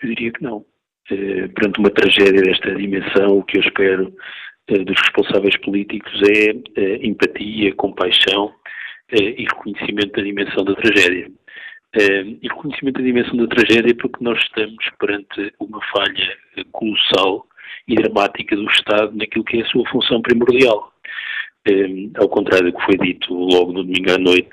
[0.01, 0.65] Eu diria que não.
[1.11, 4.15] Eh, perante uma tragédia desta dimensão, o que eu espero
[4.69, 8.49] eh, dos responsáveis políticos é empatia, compaixão
[9.11, 11.29] e reconhecimento da dimensão da tragédia.
[11.95, 16.37] E reconhecimento da dimensão da tragédia porque nós estamos perante uma falha
[16.71, 17.45] colossal
[17.87, 20.91] e dramática do Estado naquilo que é a sua função primordial,
[21.67, 24.49] eh, ao contrário do que foi dito logo no domingo à noite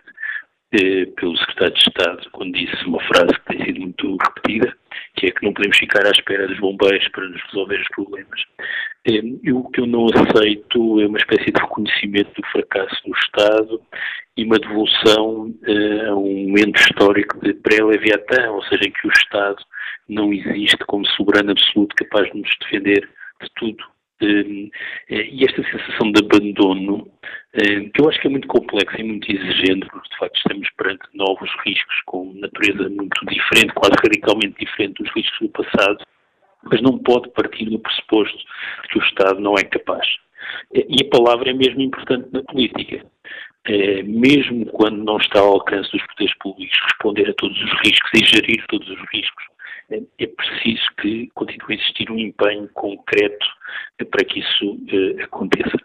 [0.72, 4.76] eh, pelo secretário de Estado, quando disse uma frase que tem sido muito repetida,
[5.16, 8.40] que é que não podemos ficar à espera dos bombeiros para nos resolver os problemas.
[9.07, 13.81] E o que eu não aceito é uma espécie de reconhecimento do fracasso do Estado
[14.37, 19.12] e uma devolução eh, a um momento histórico de pré-Leviatã, ou seja, em que o
[19.12, 19.62] Estado
[20.09, 23.09] não existe como soberano absoluto capaz de nos defender
[23.40, 23.85] de tudo
[24.22, 27.09] e esta sensação de abandono,
[27.54, 30.68] hum, que eu acho que é muito complexa e muito exigente, porque de facto estamos
[30.76, 36.04] perante novos riscos com natureza muito diferente, quase radicalmente diferente dos riscos do passado,
[36.64, 38.38] mas não pode partir do pressuposto
[38.90, 40.06] que o Estado não é capaz.
[40.74, 43.04] Eh, e a palavra é mesmo importante na política.
[43.66, 48.11] É, mesmo quando não está ao alcance dos poderes públicos responder a todos os riscos
[48.14, 49.44] e gerir todos os riscos,
[49.90, 53.46] é preciso que continue a existir um empenho concreto
[54.11, 55.76] para que isso uh, aconteça.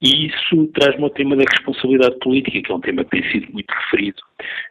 [0.00, 3.52] E isso traz-me ao tema da responsabilidade política, que é um tema que tem sido
[3.52, 4.22] muito referido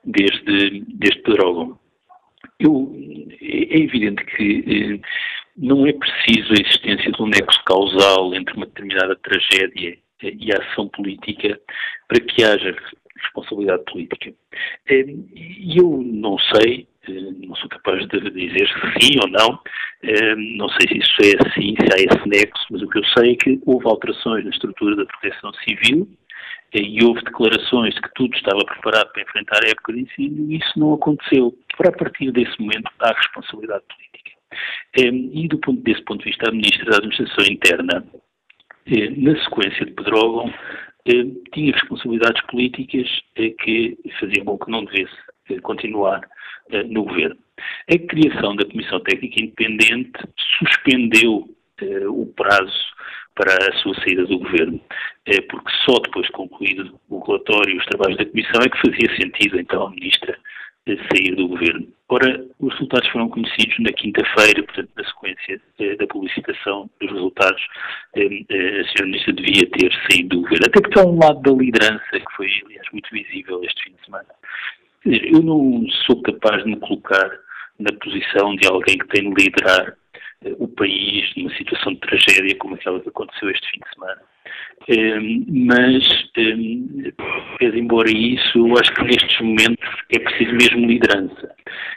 [0.04, 1.78] desde, desde Pedrógão.
[2.60, 2.96] Eu,
[3.42, 5.02] é evidente que uh,
[5.58, 10.58] não é preciso a existência de um nexo causal entre uma determinada tragédia e a
[10.58, 11.60] ação política
[12.08, 12.76] para que haja
[13.22, 14.34] responsabilidade política.
[14.90, 19.60] E eu não sei não sou capaz de dizer se sim ou não,
[20.04, 23.06] eh, não sei se isso é assim, se há esse nexo, mas o que eu
[23.18, 26.08] sei é que houve alterações na estrutura da proteção civil
[26.74, 30.52] eh, e houve declarações de que tudo estava preparado para enfrentar a época de ensino
[30.52, 31.54] e isso não aconteceu.
[31.78, 34.32] Para a partir desse momento há responsabilidade política.
[34.98, 38.06] Eh, e do ponto, desse ponto de vista, a Ministra da Administração Interna,
[39.18, 40.52] na sequência de Pedrógão,
[41.54, 45.16] tinha responsabilidades políticas que faziam com que não devesse
[45.62, 46.22] continuar
[46.72, 47.38] eh, no governo.
[47.92, 50.20] A criação da Comissão Técnica Independente
[50.60, 51.50] suspendeu
[51.82, 52.90] eh, o prazo
[53.36, 54.80] para a sua saída do governo,
[55.26, 58.82] eh, porque só depois de concluído o relatório e os trabalhos da Comissão é que
[58.82, 60.38] fazia sentido, então, a Ministra
[61.12, 61.88] sair do governo.
[62.08, 65.62] Ora, os resultados foram conhecidos na quinta-feira, portanto, na sequência
[66.00, 67.62] da publicitação dos resultados,
[68.16, 69.06] a Sra.
[69.06, 70.66] Ministra devia ter saído do governo.
[70.68, 74.06] Até porque há um lado da liderança que foi, aliás, muito visível este fim de
[74.06, 74.30] semana.
[75.06, 77.40] Eu não sou capaz de me colocar
[77.80, 79.96] na posição de alguém que tem de liderar
[80.44, 84.22] eh, o país numa situação de tragédia como aquela que aconteceu este fim de semana.
[84.90, 86.04] Um, mas,
[86.38, 87.12] um,
[87.62, 91.56] embora isso, eu acho que nestes momentos é preciso mesmo liderança.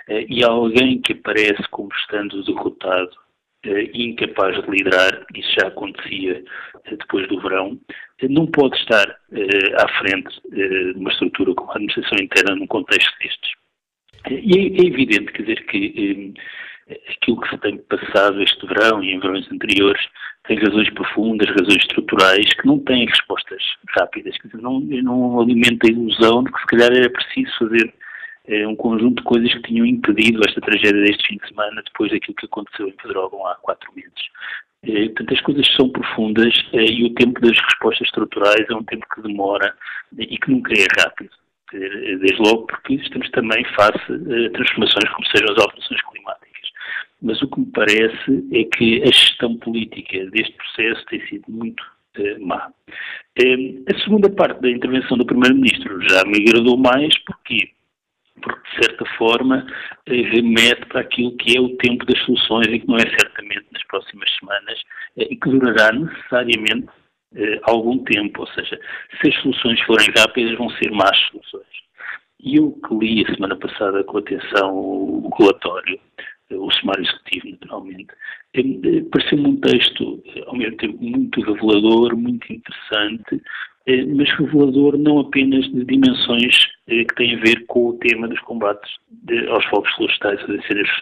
[0.09, 3.11] Uh, e alguém que aparece como estando derrotado
[3.95, 6.43] incapaz de liderar, isso já acontecia
[6.75, 9.07] uh, depois do verão, uh, não pode estar
[9.79, 13.51] à frente de uma estrutura como a administração interna num contexto destes.
[14.31, 16.35] E é, é, evidente, quer dizer, que
[17.09, 20.03] aquilo que se tem passado este verão e em verões anteriores
[20.47, 23.63] tem razões profundas, razões estruturais, que não têm respostas
[23.97, 24.37] rápidas.
[24.39, 27.95] Quer dizer, não, não alimenta a ilusão de que se calhar era preciso fazer
[28.47, 32.11] é um conjunto de coisas que tinham impedido esta tragédia deste fim de semana, depois
[32.11, 34.13] daquilo que aconteceu em Pedrógão há quatro meses.
[34.85, 38.83] Eh, portanto, as coisas são profundas eh, e o tempo das respostas estruturais é um
[38.85, 39.75] tempo que demora
[40.19, 41.31] e que nunca é rápido.
[41.73, 46.71] Desde logo porque estamos também face a transformações como sejam as alterações climáticas.
[47.23, 51.83] Mas o que me parece é que a gestão política deste processo tem sido muito
[52.41, 52.71] má.
[53.89, 57.71] a segunda parte da intervenção do Primeiro-Ministro já me agradou mais, porquê?
[58.41, 59.67] Porque de certa forma
[60.07, 63.85] remete para aquilo que é o tempo das soluções e que não é certamente nas
[63.85, 64.81] próximas semanas
[65.17, 66.89] eh, e que durará necessariamente
[67.35, 68.79] eh, algum tempo, ou seja,
[69.21, 71.83] se as soluções forem rápidas vão ser más soluções.
[72.41, 76.01] E eu que li a semana passada com atenção o relatório,
[76.51, 78.15] eh, o sumário executivo naturalmente,
[79.11, 83.43] pareceu-me um texto ao mesmo tempo muito revelador, muito interessante,
[83.87, 88.91] mas revelador não apenas de dimensões que têm a ver com o tema dos combates
[89.51, 90.41] aos fogos florestais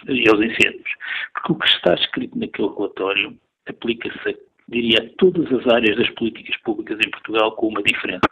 [0.09, 0.91] e aos incêndios.
[1.35, 3.37] Porque o que está escrito naquele relatório
[3.69, 4.39] aplica-se,
[4.69, 8.29] diria, a todas as áreas das políticas públicas em Portugal com uma diferença.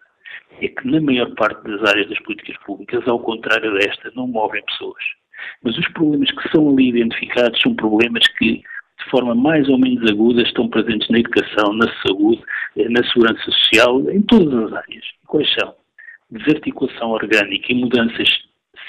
[0.61, 4.65] É que na maior parte das áreas das políticas públicas, ao contrário desta, não movem
[4.65, 5.03] pessoas.
[5.63, 8.63] Mas os problemas que são ali identificados são problemas que,
[8.99, 12.43] de forma mais ou menos aguda, estão presentes na educação, na saúde,
[12.77, 15.05] na segurança social, em todas as áreas.
[15.27, 15.75] Quais são?
[16.31, 18.29] Desarticulação orgânica e mudanças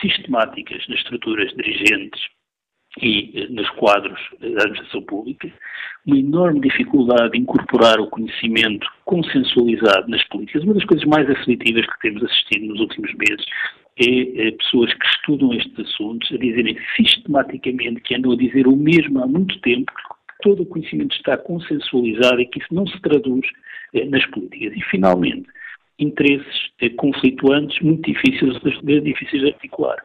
[0.02, 2.22] sistemáticas nas estruturas dirigentes
[3.02, 5.52] e eh, nos quadros da administração pública,
[6.06, 10.64] uma enorme dificuldade de incorporar o conhecimento consensualizado nas políticas.
[10.64, 13.46] Uma das coisas mais aflitivas que temos assistido nos últimos meses
[13.98, 18.76] é, é pessoas que estudam estes assuntos a dizerem sistematicamente que andam a dizer o
[18.76, 23.00] mesmo há muito tempo, que todo o conhecimento está consensualizado e que isso não se
[23.02, 23.46] traduz
[23.94, 24.76] eh, nas políticas.
[24.76, 25.48] E, finalmente,
[26.00, 28.54] interesses eh, conflituantes muito difíceis,
[29.04, 29.98] difíceis de articular.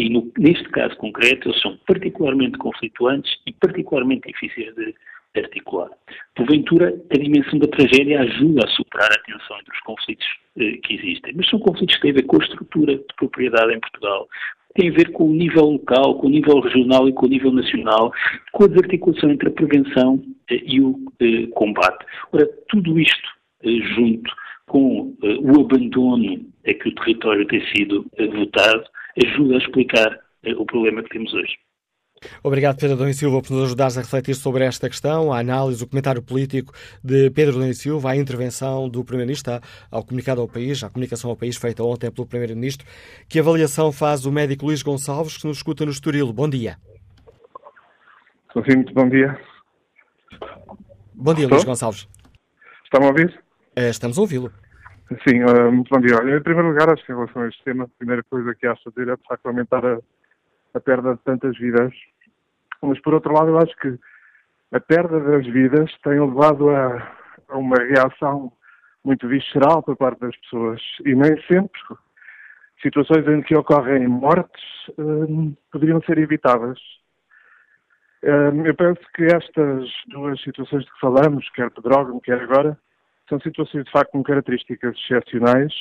[0.00, 4.94] E no, neste caso concreto, eles são particularmente conflituantes e particularmente difíceis de,
[5.36, 5.90] articular.
[6.34, 10.26] Porventura, a dimensão da tragédia ajuda a superar a tensão entre os conflitos
[10.58, 13.72] eh, que existem, mas são conflitos que têm a ver com a estrutura de propriedade
[13.72, 14.28] em Portugal,
[14.74, 17.52] tem a ver com o nível local, com o nível regional e com o nível
[17.52, 18.12] nacional,
[18.52, 22.04] com a desarticulação entre a prevenção eh, e o eh, combate.
[22.32, 23.28] Ora, tudo isto
[23.62, 24.30] eh, junto
[24.66, 28.84] com eh, o abandono a que o território tem sido eh, votado,
[29.16, 31.54] ajuda a explicar eh, o problema que temos hoje.
[32.42, 35.88] Obrigado, Pedro Domingos Silva, por nos ajudares a refletir sobre esta questão, a análise, o
[35.88, 39.58] comentário político de Pedro Domingos Silva, a intervenção do Primeiro-Ministro
[39.90, 42.86] ao comunicado ao país, à comunicação ao país feita ontem pelo Primeiro-Ministro.
[43.26, 46.30] Que avaliação faz o médico Luís Gonçalves, que nos escuta no Estoril?
[46.30, 46.76] Bom dia.
[48.52, 49.40] Sim, muito bom dia.
[51.14, 51.56] Bom dia, Estou?
[51.56, 52.08] Luís Gonçalves.
[52.84, 53.42] Está-me a ouvir?
[53.76, 54.52] Estamos a ouvi-lo.
[55.26, 56.16] Sim, uh, muito bom dia.
[56.16, 58.64] Olha, em primeiro lugar, acho que em relação a este tema, a primeira coisa que
[58.64, 59.98] acho fazer é, de facto, aumentar a,
[60.72, 61.92] a perda de tantas vidas.
[62.80, 63.98] Mas, por outro lado, eu acho que
[64.70, 67.12] a perda das vidas tem levado a,
[67.48, 68.52] a uma reação
[69.04, 71.80] muito visceral por parte das pessoas e nem sempre
[72.80, 76.78] situações em que ocorrem mortes uh, poderiam ser evitadas.
[78.22, 82.78] Uh, eu penso que estas duas situações de que falamos, quer Pedrógão, quer agora,
[83.30, 85.72] são situações de facto com características excepcionais,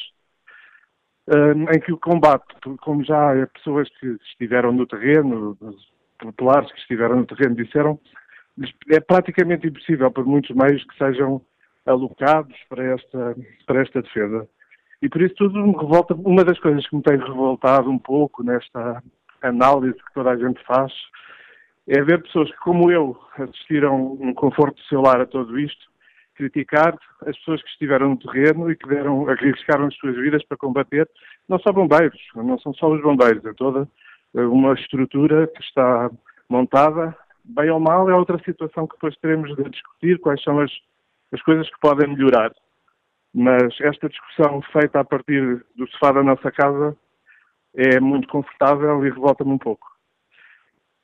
[1.27, 2.45] um, em que o combate,
[2.81, 5.57] como já pessoas que estiveram no terreno,
[6.19, 7.99] populares que estiveram no terreno disseram,
[8.89, 11.41] é praticamente impossível por muitos meios que sejam
[11.85, 13.35] alocados para esta,
[13.65, 14.47] para esta defesa.
[15.01, 16.13] E por isso tudo me revolta.
[16.13, 19.01] Uma das coisas que me tem revoltado um pouco nesta
[19.41, 20.91] análise que toda a gente faz
[21.87, 25.89] é ver pessoas que, como eu, assistiram no conforto do seu lar a tudo isto
[26.39, 26.97] criticar
[27.27, 31.07] as pessoas que estiveram no terreno e que deram, arriscaram as suas vidas para combater,
[31.49, 33.85] não só bombeiros, não são só os bombeiros, é toda
[34.33, 36.09] uma estrutura que está
[36.49, 40.71] montada, bem ou mal, é outra situação que depois teremos de discutir, quais são as,
[41.33, 42.53] as coisas que podem melhorar.
[43.33, 46.95] Mas esta discussão feita a partir do sofá da nossa casa
[47.75, 49.87] é muito confortável e revolta-me um pouco.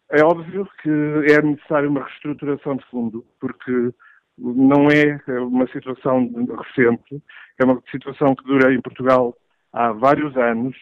[0.10, 3.92] É óbvio que é necessário uma reestruturação de fundo, porque
[4.38, 7.22] não é uma situação recente,
[7.60, 9.36] é uma situação que dura em Portugal
[9.72, 10.76] há vários anos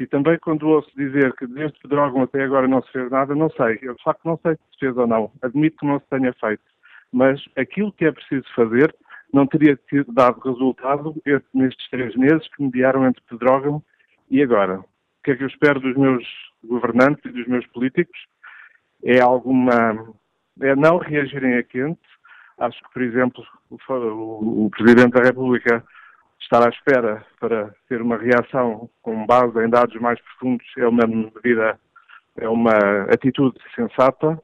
[0.00, 3.50] e também quando ouço dizer que desde Pedrógão até agora não se fez nada, não
[3.50, 3.78] sei.
[3.82, 5.30] Eu de facto não sei se fez ou não.
[5.42, 6.62] Admito que não se tenha feito.
[7.12, 8.94] Mas aquilo que é preciso fazer
[9.32, 11.14] não teria dado resultado
[11.52, 13.82] nestes três meses que mediaram entre Pedrógão
[14.30, 14.80] e agora.
[14.80, 16.26] O que é que eu espero dos meus
[16.64, 18.18] governantes e dos meus políticos?
[19.04, 20.14] É alguma.
[20.62, 22.00] é não reagirem a quente,
[22.60, 25.82] Acho que, por exemplo, o, o Presidente da República
[26.40, 30.66] estar à espera para ter uma reação com base em dados mais profundos.
[30.76, 31.78] É uma medida,
[32.36, 34.38] é uma atitude sensata.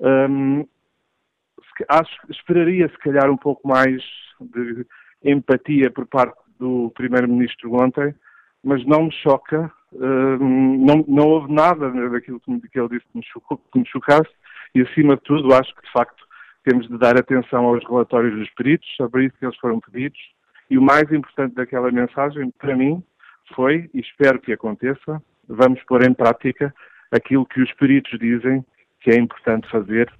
[0.00, 4.02] Um, se acho, esperaria se calhar um pouco mais
[4.40, 4.86] de
[5.22, 8.14] empatia por parte do Primeiro-Ministro ontem,
[8.62, 13.18] mas não me choca, uh, não, não houve nada daquilo que, que ele disse que
[13.18, 14.30] me, chocou, que me chocasse,
[14.74, 16.23] e acima de tudo acho que de facto
[16.64, 20.18] temos de dar atenção aos relatórios dos peritos, sobre isso que eles foram pedidos,
[20.70, 23.02] e o mais importante daquela mensagem, para mim,
[23.54, 26.74] foi, e espero que aconteça, vamos pôr em prática
[27.12, 28.64] aquilo que os peritos dizem
[29.00, 30.10] que é importante fazer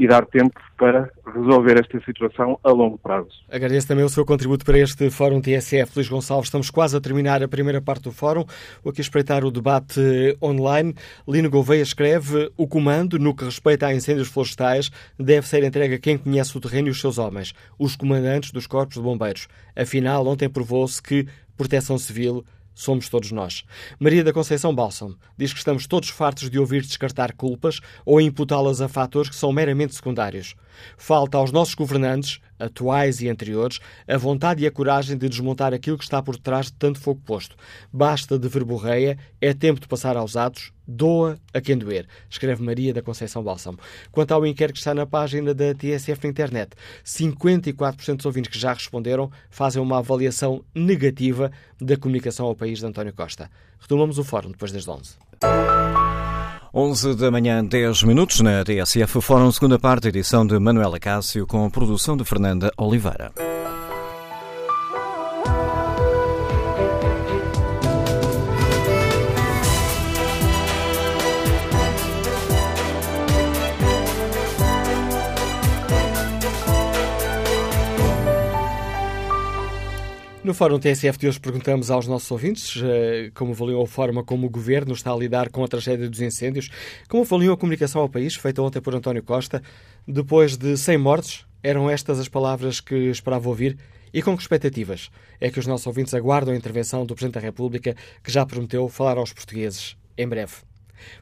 [0.00, 3.28] e dar tempo para resolver esta situação a longo prazo.
[3.50, 5.92] Agradeço também o seu contributo para este Fórum TSF.
[5.94, 8.46] Luís Gonçalves, estamos quase a terminar a primeira parte do Fórum.
[8.82, 10.00] Vou aqui espreitar o debate
[10.42, 10.94] online.
[11.28, 15.98] Lino Gouveia escreve o comando, no que respeita a incêndios florestais, deve ser entregue a
[15.98, 19.48] quem conhece o terreno e os seus homens, os comandantes dos corpos de bombeiros.
[19.76, 21.26] Afinal, ontem provou-se que
[21.58, 22.42] proteção civil
[22.74, 23.64] somos todos nós.
[23.98, 28.80] Maria da Conceição Balsam diz que estamos todos fartos de ouvir descartar culpas ou imputá-las
[28.80, 30.54] a fatores que são meramente secundários.
[30.96, 35.98] Falta aos nossos governantes, atuais e anteriores, a vontade e a coragem de desmontar aquilo
[35.98, 37.56] que está por trás de tanto fogo posto.
[37.92, 42.92] Basta de verborreia, é tempo de passar aos atos, doa a quem doer, escreve Maria
[42.92, 43.76] da Conceição Balsam.
[44.12, 46.72] Quanto ao inquérito que está na página da TSF na internet,
[47.04, 51.50] 54% dos ouvintes que já responderam fazem uma avaliação negativa
[51.80, 53.50] da comunicação ao país de António Costa.
[53.78, 55.79] Retomamos o fórum depois das 11.
[56.72, 61.68] 11 da manhã, 10 minutos na TSF Fórum, segunda parte, edição de Manuela Cássio, com
[61.68, 63.32] produção de Fernanda Oliveira.
[80.50, 84.48] No Fórum TSF de hoje perguntamos aos nossos ouvintes eh, como avaliam a forma como
[84.48, 86.68] o Governo está a lidar com a tragédia dos incêndios,
[87.08, 89.62] como avaliam a comunicação ao país, feita ontem por António Costa.
[90.08, 93.78] Depois de 100 mortes, eram estas as palavras que esperava ouvir
[94.12, 95.08] e com que expectativas
[95.40, 98.88] é que os nossos ouvintes aguardam a intervenção do Presidente da República, que já prometeu
[98.88, 100.54] falar aos portugueses em breve.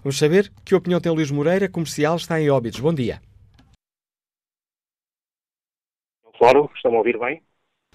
[0.02, 2.80] Vamos saber que opinião tem Luís Moreira, comercial, está em Óbidos.
[2.80, 3.20] Bom dia.
[6.38, 7.42] Fórum, estão a ouvir bem?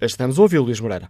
[0.02, 1.08] Estamos a ouvir, Luís Moreira.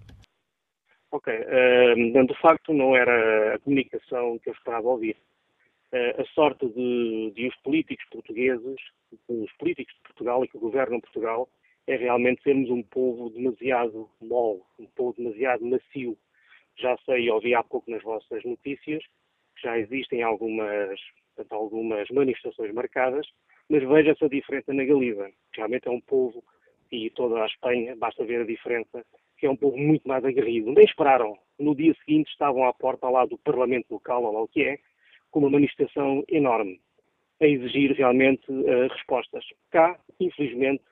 [1.11, 1.33] Ok.
[1.33, 5.15] Uh, de facto, não era a comunicação que eu esperava ouvir.
[5.91, 8.75] Uh, a sorte de, de, os políticos portugueses,
[9.27, 11.47] os políticos de Portugal e que governam Portugal,
[11.87, 16.17] é realmente sermos um povo demasiado mole, um povo demasiado macio.
[16.77, 19.03] Já sei, ouvi há pouco nas vossas notícias,
[19.55, 20.99] que já existem algumas,
[21.35, 23.27] portanto, algumas manifestações marcadas,
[23.69, 25.29] mas veja-se a diferença na Galiza.
[25.55, 26.43] Realmente é um povo,
[26.93, 29.03] e toda a Espanha, basta ver a diferença
[29.37, 30.71] que é um povo muito mais aguerrido.
[30.71, 31.37] Nem esperaram.
[31.59, 34.77] No dia seguinte estavam à porta lá do Parlamento local, ou lá o que é,
[35.31, 36.79] com uma manifestação enorme,
[37.41, 39.43] a exigir realmente uh, respostas.
[39.71, 40.83] Cá, infelizmente,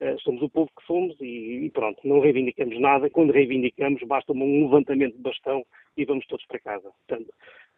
[0.00, 3.10] uh, somos o povo que somos e, e, pronto, não reivindicamos nada.
[3.10, 5.64] Quando reivindicamos, basta um levantamento de bastão
[5.96, 6.90] e vamos todos para casa.
[7.06, 7.32] Portanto,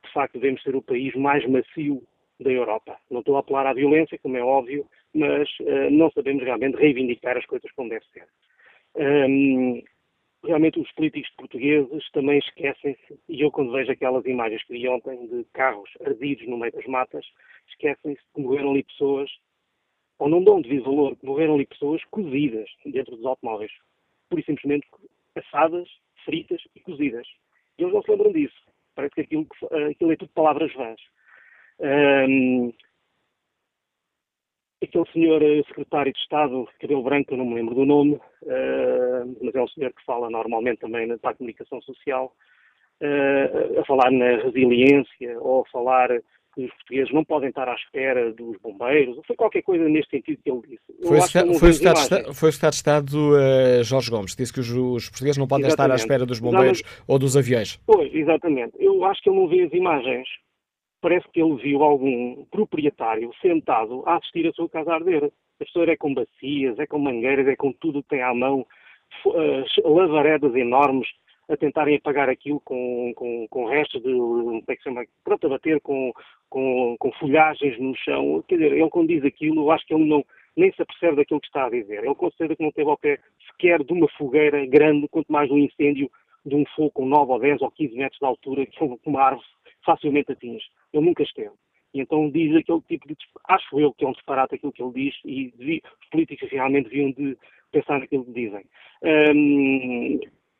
[0.05, 2.03] de facto, devemos ser o país mais macio
[2.41, 2.97] da Europa.
[3.11, 7.37] Não estou a apelar à violência, como é óbvio, mas uh, não sabemos realmente reivindicar
[7.37, 8.26] as coisas como deve ser.
[8.95, 9.83] Um,
[10.45, 15.26] realmente os políticos portugueses também esquecem-se, e eu quando vejo aquelas imagens que vi ontem
[15.28, 17.24] de carros ardidos no meio das matas,
[17.68, 19.30] esquecem-se que morreram ali pessoas,
[20.18, 23.72] ou não dão devido valor, que morreram ali pessoas cozidas dentro dos automóveis.
[24.28, 24.87] Por e simplesmente
[25.35, 25.89] assadas,
[26.24, 27.26] fritas e cozidas.
[27.78, 28.55] E eles não se lembram disso.
[28.95, 29.47] Parece que aquilo,
[29.91, 31.01] aquilo é tudo palavras vãs.
[31.83, 32.72] Um,
[34.83, 39.37] aquele senhor eh, secretário de Estado, cabelo branco, eu não me lembro do nome, uh,
[39.41, 42.33] mas é um senhor que fala normalmente também na, para a comunicação social,
[43.01, 46.09] uh, a falar na resiliência ou a falar
[46.55, 50.11] que os portugueses não podem estar à espera dos bombeiros, ou foi qualquer coisa neste
[50.11, 51.09] sentido que ele disse.
[51.09, 54.53] Foi, o, foi, o Estado Estado, foi o Estado de Estado uh, Jorge Gomes, disse
[54.53, 55.95] que os, os portugueses não podem exatamente.
[55.95, 57.05] estar à espera dos bombeiros exatamente.
[57.09, 57.80] ou dos aviões.
[57.87, 58.74] Pois, exatamente.
[58.78, 60.28] Eu acho que ele não vê as imagens
[61.03, 65.24] parece que ele viu algum proprietário sentado a assistir a sua casa arder.
[65.24, 68.66] A pessoa é com bacias, é com mangueiras, é com tudo que tem à mão,
[69.84, 71.09] lavaredas enormes
[71.48, 75.46] a tentarem apagar aquilo com, com, com restos de, como é que se chama, pronto,
[75.46, 76.12] a bater com,
[76.48, 78.42] com, com folhagens no chão.
[78.48, 80.24] Quer dizer, ele quando diz aquilo, eu acho que ele não,
[80.57, 82.05] nem se apercebe daquilo que está a dizer.
[82.05, 83.18] Ele considera que não teve ao pé
[83.50, 86.11] sequer de uma fogueira grande, quanto mais um incêndio
[86.46, 89.46] de um fogo com 9 ou 10 ou 15 metros de altura, que uma árvore
[89.84, 90.64] facilmente atinge.
[90.93, 91.55] Ele nunca esteve.
[91.95, 93.16] E então diz aquele tipo de.
[93.49, 96.88] Acho eu que é um disparate aquilo que ele diz e devia, os políticos realmente
[96.88, 97.36] deviam de
[97.70, 98.64] pensar naquilo que dizem.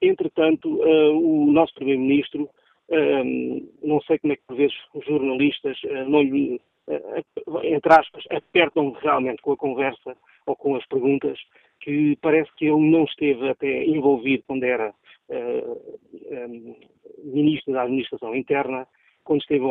[0.03, 2.51] Entretanto, uh, o nosso Primeiro-Ministro,
[2.91, 7.93] um, não sei como é que por vezes os jornalistas uh, não lhe, uh, entre
[7.93, 11.39] aspas, apertam realmente com a conversa ou com as perguntas,
[11.81, 14.93] que parece que ele não esteve até envolvido quando era
[15.31, 16.77] um,
[17.23, 18.87] ministro da Administração Interna,
[19.25, 19.65] quando esteve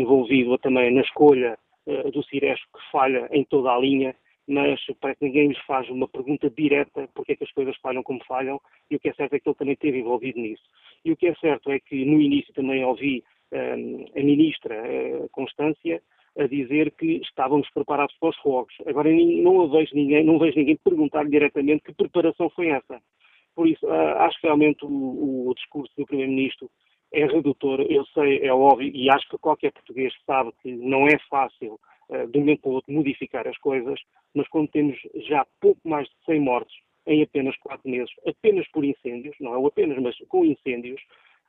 [0.00, 4.14] envolvido também na escolha uh, do Ciresco, que falha em toda a linha,
[4.46, 8.02] mas parece que ninguém lhes faz uma pergunta direta porque é que as coisas falham
[8.02, 10.62] como falham, e o que é certo é que ele também esteve envolvido nisso.
[11.04, 13.22] E o que é certo é que no início também ouvi
[13.52, 16.02] um, a ministra uh, Constância
[16.38, 18.74] a dizer que estávamos preparados para os fogos.
[18.86, 23.00] Agora não vejo ninguém, não vejo ninguém perguntar diretamente que preparação foi essa.
[23.56, 26.70] Por isso, acho que realmente o, o discurso do Primeiro-Ministro
[27.12, 31.18] é redutor, eu sei, é óbvio, e acho que qualquer português sabe que não é
[31.30, 31.78] fácil,
[32.10, 33.98] uh, de um momento para o outro, modificar as coisas,
[34.34, 34.96] mas quando temos
[35.28, 36.74] já pouco mais de 100 mortos
[37.06, 41.00] em apenas 4 meses, apenas por incêndios, não é o apenas, mas com incêndios,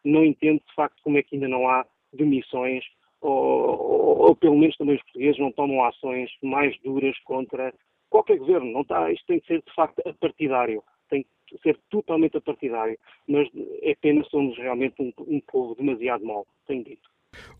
[0.03, 2.83] não entendo de facto como é que ainda não há demissões
[3.21, 7.73] ou, ou, ou, pelo menos também os portugueses não tomam ações mais duras contra
[8.09, 8.71] qualquer governo.
[8.71, 12.97] Não está, isto tem que ser de facto apartidário, tem que ser totalmente apartidário,
[13.27, 13.47] mas
[13.81, 17.09] é pena somos realmente um, um povo demasiado mau, tenho dito.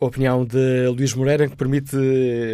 [0.02, 1.96] A opinião de Luís Moreira, que permite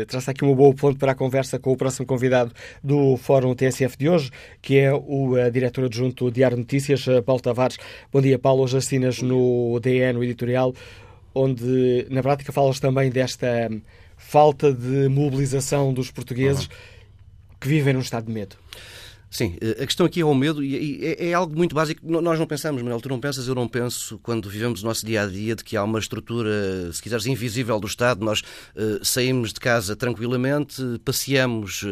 [0.07, 2.51] traçar aqui uma boa ponte para a conversa com o próximo convidado
[2.83, 4.31] do Fórum TSF de hoje,
[4.61, 7.77] que é o uh, diretor adjunto do Diário Notícias, uh, Paulo Tavares.
[8.11, 8.63] Bom dia, Paulo.
[8.63, 10.73] Hoje assinas no DN, no editorial,
[11.33, 13.69] onde na prática falas também desta
[14.17, 16.71] falta de mobilização dos portugueses uhum.
[17.61, 18.57] que vivem num estado de medo.
[19.35, 21.99] Sim, eh, a questão aqui é o medo e é, é, algo muito básico.
[22.09, 25.23] Nós não pensamos, Manuel, tu não pensas, eu não penso, quando vivemos o nosso dia
[25.23, 26.49] a dia, de que há uma estrutura,
[26.93, 28.23] se quiseres, invisível do Estado.
[28.23, 31.85] Nós uh, saímos de casa tranquilamente, passeamos,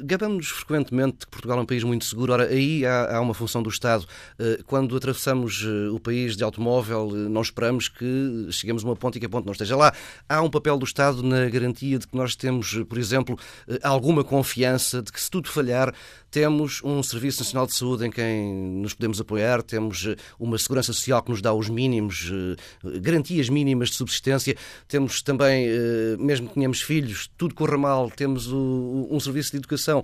[0.00, 2.32] gabamos frequentemente que Portugal é um país muito seguro.
[2.32, 4.06] Ora, aí há, há uma função do Estado.
[4.38, 9.20] Uh, quando atravessamos o país de automóvel, não esperamos que cheguemos a uma ponte e
[9.20, 9.92] que a ponte não esteja lá.
[10.28, 13.38] Há um papel do Estado na garantia de que nós temos, por exemplo,
[13.82, 15.92] alguma confiança de que se tudo falhar,
[16.36, 18.52] temos um Serviço Nacional de Saúde em quem
[18.82, 23.48] nos podemos apoiar, temos eh, uma segurança social que nos dá os mínimos, eh, garantias
[23.48, 24.54] mínimas de subsistência,
[24.86, 30.02] temos também, eh, mesmo que tenhamos filhos, tudo corra mal, temos um serviço de educação,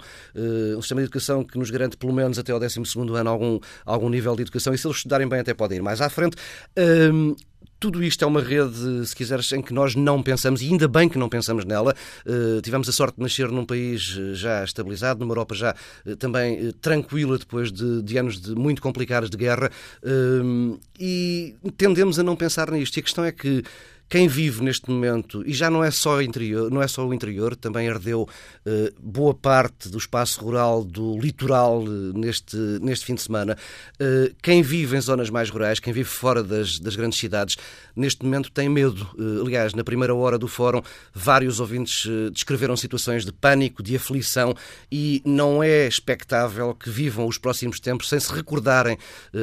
[0.77, 2.81] um sistema de educação que nos garante pelo menos até ao 12
[3.17, 6.01] ano algum, algum nível de educação e se eles estudarem bem até podem ir mais
[6.01, 6.37] à frente.
[7.83, 11.09] Tudo isto é uma rede, se quiseres, em que nós não pensamos, e ainda bem
[11.09, 11.97] que não pensamos nela.
[12.25, 15.75] Uh, tivemos a sorte de nascer num país eh, já estabilizado, numa Europa já
[16.07, 19.69] uh, também uh, tranquila depois de, de, anos de, muito complicados de guerra,
[20.97, 22.97] e tendemos a não pensar nisto.
[22.99, 23.65] E a questão é que
[24.13, 27.57] quem vive neste momento, e já não é só interior, não é só o interior
[27.57, 28.29] também ardeu
[28.67, 33.57] eh, boa parte do espaço rural, do litoral eh, neste, neste fim de semana.
[33.99, 37.57] Eh, quem vive em zonas mais rurais, quem vive fora das, das grandes cidades,
[37.97, 39.09] neste momento tem medo.
[39.41, 40.83] aliás, na primeira hora do fórum,
[41.15, 44.55] vários ouvintes descreveram situações de pânico, de aflição,
[44.91, 48.99] e não é expectável que vivam os próximos tempos sem se recordarem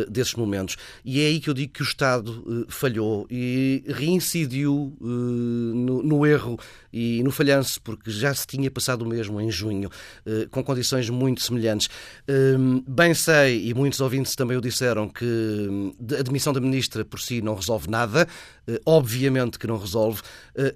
[0.07, 0.77] desses momentos.
[1.03, 6.25] E é aí que eu digo que o Estado falhou e reincidiu uh, no, no,
[6.25, 6.57] erro
[6.91, 9.89] e no falhanço, porque já se tinha passado o mesmo em junho,
[10.25, 11.87] uh, com condições muito semelhantes.
[12.27, 17.05] Uh, bem sei, e muitos ouvintes também o disseram, que hum, a demissão da ministra
[17.05, 18.27] por si não resolve nada,
[18.67, 20.21] eh, obviamente que não resolve.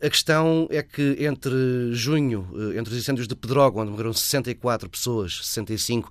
[0.01, 5.39] A questão é que entre junho, entre os incêndios de Pedrógão, onde morreram 64 pessoas,
[5.43, 6.09] 65,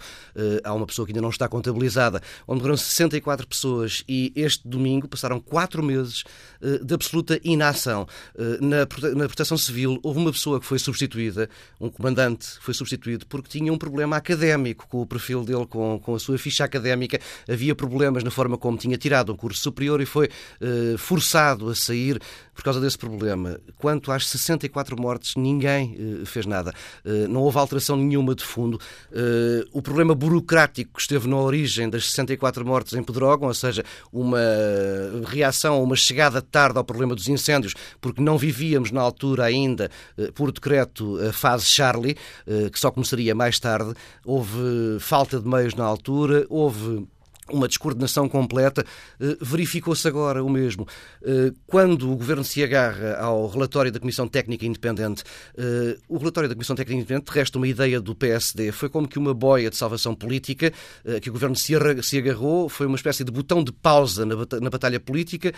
[0.62, 5.08] há uma pessoa que ainda não está contabilizada, onde morreram 64 pessoas, e este domingo
[5.08, 6.24] passaram quatro meses
[6.84, 8.06] de absoluta inação.
[8.36, 8.78] Eh, na,
[9.14, 11.48] na proteção civil houve uma pessoa que foi substituída,
[11.80, 16.14] um comandante foi substituído porque tinha um problema académico com o perfil dele, com, com
[16.14, 17.20] a sua ficha académica.
[17.48, 20.28] Havia problemas na forma como tinha tirado um curso superior e foi
[20.60, 22.20] uh, forçado a sair
[22.54, 23.58] por causa desse problema.
[23.78, 26.74] Quanto às 64 mortes, ninguém uh, fez nada.
[27.28, 28.80] Não houve alteração nenhuma de fundo.
[29.72, 34.38] o problema burocrático que esteve na origem das 64 mortes em Pedrógão, ou seja, uma
[35.26, 37.41] reação, uma chegada tarde ao problema dos incêndios,
[38.00, 42.16] porque não vivíamos na altura ainda, eh, por decreto, a fase Charlie,
[42.46, 43.94] eh, que só começaria mais tarde.
[44.24, 47.06] Houve falta de meios na altura, houve
[47.50, 48.84] uma descoordenação completa,
[49.20, 50.86] eh, verificou-se agora o mesmo.
[51.66, 55.22] Quando o Governo se agarra ao relatório da Comissão Técnica Independente,
[56.08, 58.72] o relatório da Comissão Técnica Independente resta uma ideia do PSD.
[58.72, 60.72] Foi como que uma boia de salvação política
[61.20, 65.52] que o Governo se agarrou, foi uma espécie de botão de pausa na batalha política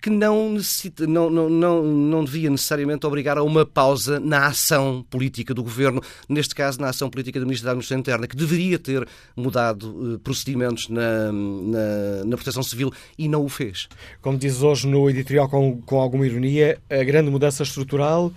[0.00, 5.04] que não, necessita, não, não, não, não devia necessariamente obrigar a uma pausa na ação
[5.08, 8.78] política do governo, neste caso na ação política da Ministra da Administração Interna, que deveria
[8.78, 13.88] ter mudado uh, procedimentos na, na, na, proteção civil e não o fez.
[14.20, 18.32] Como diz hoje no editorial com, com alguma ironia, a grande mudança estrutural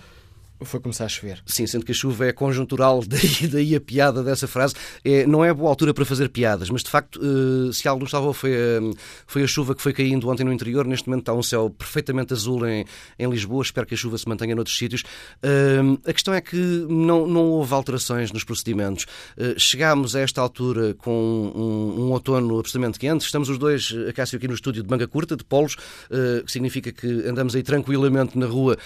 [0.62, 1.42] Foi começar a chover.
[1.44, 4.74] Sim, sendo que a chuva é conjuntural, daí, daí a piada dessa frase.
[5.04, 8.10] É, não é boa altura para fazer piadas, mas de facto, uh, se algo nos
[8.10, 8.80] salvou foi a,
[9.26, 10.86] foi a chuva que foi caindo ontem no interior.
[10.86, 12.84] Neste momento está um céu perfeitamente azul em,
[13.18, 13.62] em Lisboa.
[13.62, 15.02] Espero que a chuva se mantenha noutros sítios.
[15.42, 19.06] Uh, a questão é que não, não houve alterações nos procedimentos.
[19.56, 21.12] Chegámos a esta altura com
[21.54, 23.24] um, um, outono absolutamente quente.
[23.24, 25.76] Estamos os dois, a Cássio, aqui no estúdio de manga curta, de polos,
[26.44, 28.76] que significa que andamos aí tranquilamente na rua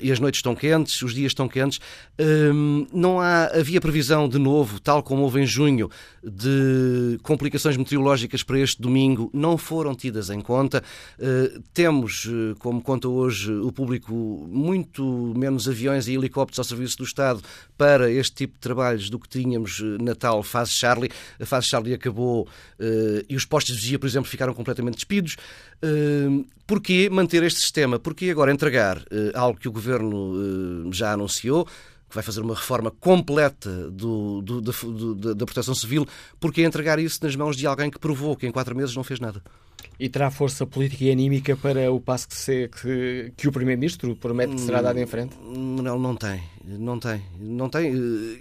[0.00, 1.78] e as noites estão quentes os dias estão quentes.
[2.18, 5.90] Hum, não há, havia previsão de novo, tal como houve em junho,
[6.22, 10.82] de complicações meteorológicas para este domingo, não foram tidas em conta.
[11.18, 14.12] Uh, temos, uh, como conta hoje o público,
[14.50, 17.40] muito menos aviões e helicópteros ao serviço do Estado
[17.76, 21.10] para este tipo de trabalhos do que tínhamos uh, na tal fase Charlie.
[21.40, 22.48] A fase Charlie acabou
[23.28, 25.36] e os postos de vigia, por exemplo, ficaram completamente despidos.
[26.66, 27.98] Porquê manter este sistema?
[27.98, 29.02] Porquê agora entregar
[29.34, 35.34] algo que o Governo já anunciou, que vai fazer uma reforma completa do, do, do,
[35.34, 36.06] da proteção civil,
[36.38, 39.18] porque entregar isso nas mãos de alguém que provou que em quatro meses não fez
[39.18, 39.42] nada.
[39.98, 44.14] E terá força política e anímica para o passo que, se, que, que o Primeiro-Ministro
[44.16, 45.36] promete que será dado em frente?
[45.42, 46.42] Não, não tem.
[46.64, 47.92] Não tem, não tem.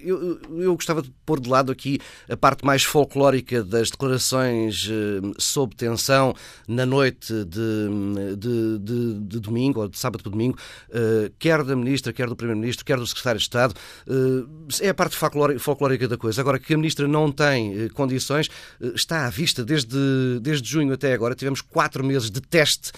[0.04, 2.00] Eu, eu gostava de pôr de lado aqui
[2.30, 6.36] a parte mais folclórica das declarações eh, sob tensão
[6.68, 10.56] na noite de, de, de, de domingo, ou de sábado para domingo,
[10.92, 13.74] eh, quer da Ministra, quer do Primeiro-Ministro, quer do Secretário de Estado.
[14.08, 15.18] Eh, é a parte
[15.58, 16.42] folclórica da coisa.
[16.42, 18.50] Agora, que a Ministra não tem condições,
[18.94, 19.98] está à vista desde,
[20.42, 21.34] desde junho até agora.
[21.34, 22.92] Tivemos quatro meses de teste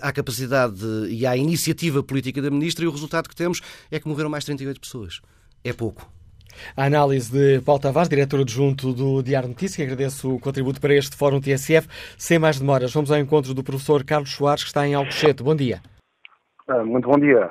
[0.00, 3.60] à capacidade e à iniciativa política da Ministra e o resultado que temos
[3.90, 5.20] é que morreram mais 30 48 pessoas.
[5.64, 6.02] É pouco.
[6.76, 11.16] A análise de Paulo Tavares, diretor adjunto do Diário Notícia, agradeço o contributo para este
[11.16, 11.86] Fórum TSF.
[12.18, 15.42] Sem mais demoras, vamos ao encontro do professor Carlos Soares, que está em Alcochete.
[15.42, 15.80] Bom dia.
[16.66, 17.50] Ah, muito bom dia.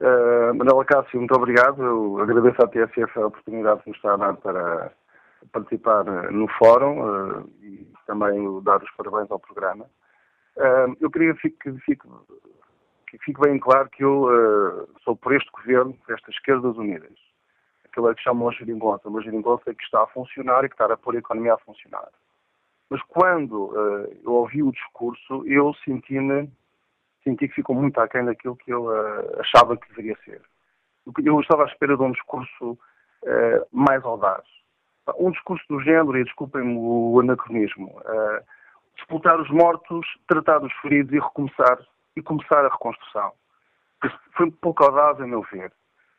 [0.00, 1.80] Uh, Manuela Cássio, muito obrigado.
[1.80, 4.92] Eu agradeço à TSF a oportunidade que nos está a dar para
[5.52, 9.84] participar no Fórum uh, e também dar os parabéns ao programa.
[10.56, 12.06] Uh, eu queria que fique,
[13.18, 17.12] que fique bem claro que eu uh, sou por este governo, por estas esquerdas unidas.
[17.84, 19.08] Aquilo é que chamam a geringonça.
[19.08, 22.08] Uma geringonça que está a funcionar e que está a pôr a economia a funcionar.
[22.88, 26.50] Mas quando uh, eu ouvi o discurso, eu senti-me,
[27.22, 30.40] senti que ficou muito aquém daquilo que eu uh, achava que deveria ser.
[31.22, 32.78] Eu estava à espera de um discurso
[33.72, 34.44] mais audaz.
[35.16, 38.00] Um discurso do género, e desculpem-me o anacronismo,
[38.96, 41.78] disputar os mortos, tratar os feridos e recomeçar
[42.16, 43.32] e começar a reconstrução.
[44.36, 45.72] Foi pouco audaz, a meu ver.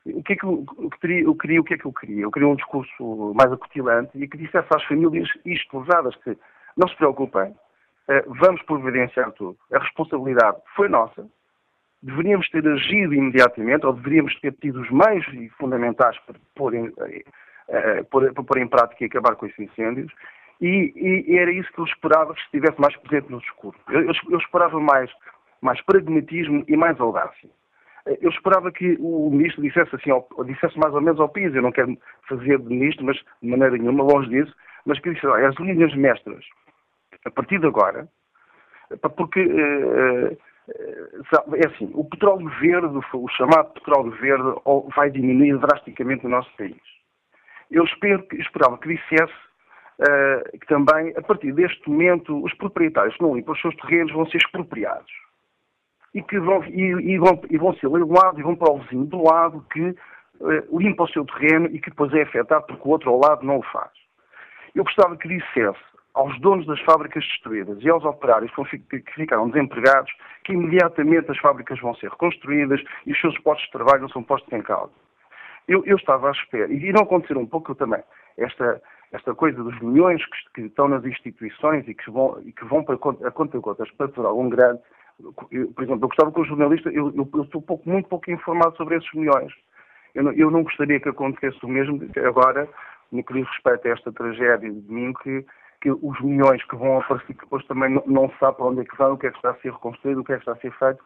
[0.05, 0.65] O que é que eu,
[0.99, 2.23] queria, eu queria, o que é que eu queria?
[2.23, 6.37] Eu queria um discurso mais acutilante e que dissesse às famílias isto, lesadas, que
[6.75, 7.55] não se preocupem,
[8.09, 9.57] eh, vamos providenciar tudo.
[9.71, 11.25] A responsabilidade foi nossa,
[12.01, 15.25] deveríamos ter agido imediatamente, ou deveríamos ter tido os meios
[15.57, 20.11] fundamentais para pôr em, uh, pôr, pôr em prática e acabar com esses incêndios,
[20.59, 23.79] e, e, era isso que eu esperava que estivesse mais presente no discurso.
[23.89, 25.09] Eu, eu, eu esperava mais
[25.63, 27.49] mais pragmatismo e mais audácia.
[28.21, 30.11] Eu esperava que o ministro dissesse assim,
[30.45, 31.97] dissesse mais ou menos ao país, eu não quero
[32.27, 34.53] fazer de ministro, mas de maneira nenhuma, longe disso,
[34.85, 36.43] mas que dissesse, as linhas mestras,
[37.25, 38.09] a partir de agora,
[39.15, 40.37] porque eh,
[40.69, 44.53] eh, é assim, o petróleo verde, o chamado petróleo verde,
[44.93, 46.75] vai diminuir drasticamente no nosso país.
[47.71, 49.33] Eu espero, esperava que dissesse
[50.59, 54.25] que também, a partir deste momento, os proprietários que não limpam os seus terrenos vão
[54.25, 55.22] ser expropriados
[56.13, 59.05] e que vão, e, e vão, e vão ser leiloados e vão para o vizinho
[59.05, 62.91] do lado que uh, limpa o seu terreno e que depois é afetado porque o
[62.91, 63.91] outro ao lado não o faz.
[64.75, 65.79] Eu gostava que dissesse
[66.13, 68.51] aos donos das fábricas destruídas e aos operários
[68.89, 70.11] que ficaram desempregados
[70.43, 74.23] que imediatamente as fábricas vão ser reconstruídas e os seus postos de trabalho não são
[74.23, 74.93] postos em causa.
[75.67, 78.03] Eu, eu estava à espera, e não acontecer um pouco também,
[78.37, 82.65] esta, esta coisa dos milhões que, que, estão nas instituições e que vão, e que
[82.65, 84.81] vão para a conta de contas para Portugal um grande,
[85.21, 88.75] por exemplo, eu gostava que o jornalista, eu, eu, eu estou pouco, muito pouco informado
[88.77, 89.53] sobre esses milhões.
[90.15, 92.67] Eu não, eu não, gostaria que acontecesse o mesmo agora,
[93.11, 95.45] no que diz respeito a esta tragédia de domingo, que,
[95.81, 98.81] que os milhões que vão aparecer, que depois também não, não se sabe para onde
[98.81, 100.41] é que vão, o que é que está a ser reconstruído, o que é que
[100.41, 101.03] está a ser feito,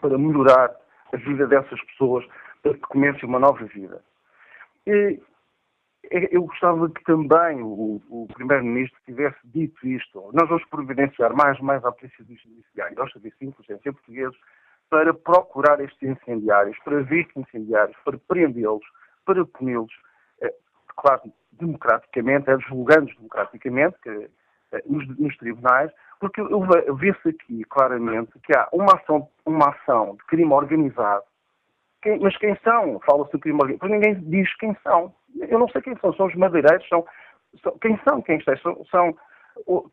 [0.00, 0.70] para melhorar
[1.12, 2.24] a vida dessas pessoas,
[2.62, 4.02] para que comece uma nova vida.
[4.86, 5.20] E,
[6.10, 10.30] eu gostava que também o, o Primeiro-Ministro tivesse dito isto.
[10.32, 14.36] Nós vamos providenciar mais mais à Polícia Judiciária, aos serviços de inteligência portugueses,
[14.90, 18.84] para procurar estes incendiários, para ver estes incendiários, para prendê-los,
[19.24, 19.92] para puni-los,
[20.40, 20.54] eh,
[20.96, 24.30] claro, democraticamente, é julgando-os democraticamente que,
[24.72, 25.90] eh, nos, nos, tribunais,
[26.20, 26.42] porque
[26.96, 31.24] vê-se aqui claramente que há uma ação, uma ação de crime organizado
[32.04, 33.00] quem, mas quem são?
[33.00, 35.12] Fala-se do crime organizado, mas ninguém diz quem são.
[35.38, 37.04] Eu não sei quem são, são os madeireiros, são,
[37.62, 39.16] são quem são, quem está, são, são,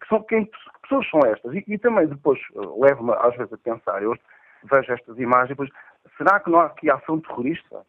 [0.07, 0.49] são quem
[0.83, 1.53] pessoas são estas?
[1.53, 4.15] E, e também depois levo-me às vezes a pensar, eu
[4.63, 5.69] vejo estas imagens, depois,
[6.17, 7.85] será que não há aqui ação terrorista?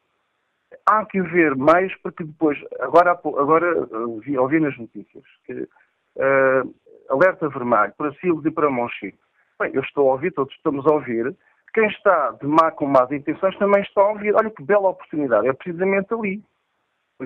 [0.86, 6.74] Há que ver mais, porque depois, agora, agora ouvi, ouvi nas notícias que uh,
[7.11, 9.18] alerta vermelho para Silos e para Monchique.
[9.61, 11.36] Bem, eu estou a ouvir, todos estamos a ouvir,
[11.74, 14.34] quem está de má com más intenções também está a ouvir.
[14.34, 16.42] Olha que bela oportunidade, é precisamente ali.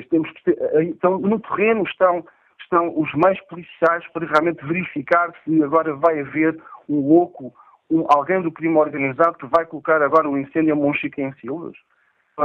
[0.07, 2.25] Temos que ter, então, no terreno estão,
[2.61, 7.55] estão os meios policiais para realmente verificar se agora vai haver um louco,
[7.91, 11.77] um, alguém do crime organizado que vai colocar agora um incêndio a Monchique em Silvas.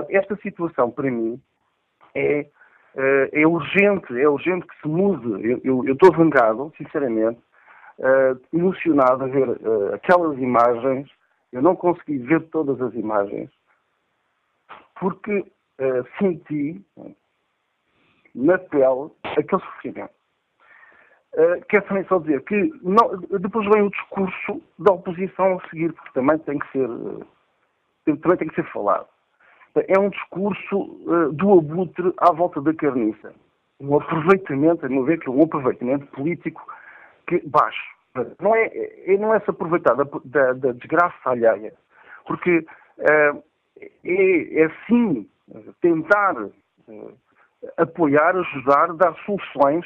[0.09, 1.41] Esta situação, para mim,
[2.15, 2.47] é,
[2.95, 5.59] eh, é urgente, é urgente que se mude.
[5.63, 7.39] Eu estou vangado, sinceramente,
[7.99, 11.09] uh, emocionado a ver uh, aquelas imagens.
[11.51, 13.49] Eu não consegui ver todas as imagens,
[14.99, 16.83] porque uh, senti
[18.35, 20.13] na pele aquele sofrimento.
[21.33, 25.93] Uh, quero também só dizer que não, depois vem o discurso da oposição a seguir,
[25.93, 26.89] porque também tem que ser,
[28.05, 29.07] também tem que ser falado
[29.75, 33.33] é um discurso uh, do abutre à volta da carniça.
[33.79, 36.61] Um aproveitamento, a meu ver, que é um aproveitamento político
[37.27, 37.81] que, baixo.
[38.39, 38.69] Não é,
[39.05, 41.73] é não é se aproveitar da, da, da desgraça alheia,
[42.27, 43.43] porque uh,
[44.03, 45.27] é, é sim
[45.81, 47.13] tentar uh,
[47.77, 49.85] apoiar, ajudar, dar soluções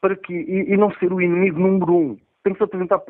[0.00, 2.18] para que, e, e, não ser o inimigo número um.
[2.42, 3.00] Tem que se apresentar,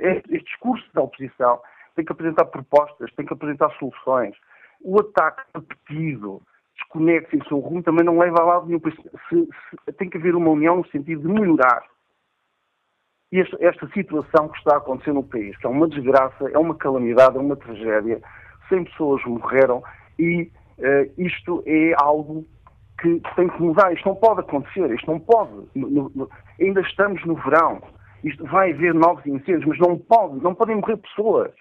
[0.00, 1.60] este, este discurso da oposição
[1.96, 4.36] tem que apresentar propostas, tem que apresentar soluções
[4.84, 6.42] o ataque repetido,
[6.74, 8.80] desconexo em seu rumo, também não leva a lado nenhum.
[8.80, 9.48] Se,
[9.84, 11.82] se, tem que haver uma união no sentido de melhorar
[13.32, 16.74] esta, esta, situação que está a acontecer no país, que é uma desgraça, é uma
[16.74, 18.20] calamidade, é uma tragédia.
[18.68, 19.82] 100 pessoas morreram
[20.18, 22.44] e uh, isto é algo
[22.98, 23.92] que tem que mudar.
[23.92, 25.52] Isto não pode acontecer, isto não pode.
[25.74, 26.30] No, no,
[26.60, 27.82] ainda estamos no verão.
[28.22, 31.52] Isto vai haver novos incêndios, mas não pode, não podem morrer pessoas.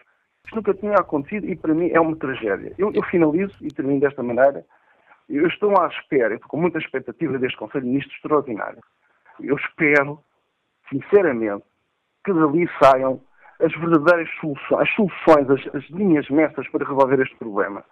[0.46, 2.74] Isto nunca tinha acontecido e para mim é uma tragédia.
[2.78, 4.66] Eu, eu finalizo e termino desta maneira.
[5.30, 8.80] Eu estou à espera, estou com muita expectativa deste Conselho de Ministros extraordinário.
[9.40, 10.20] Eu espero,
[10.90, 11.64] sinceramente,
[12.24, 13.22] que dali saiam
[13.60, 17.84] as verdadeiras soluções, as soluções, as, as linhas mestras para resolver este problema.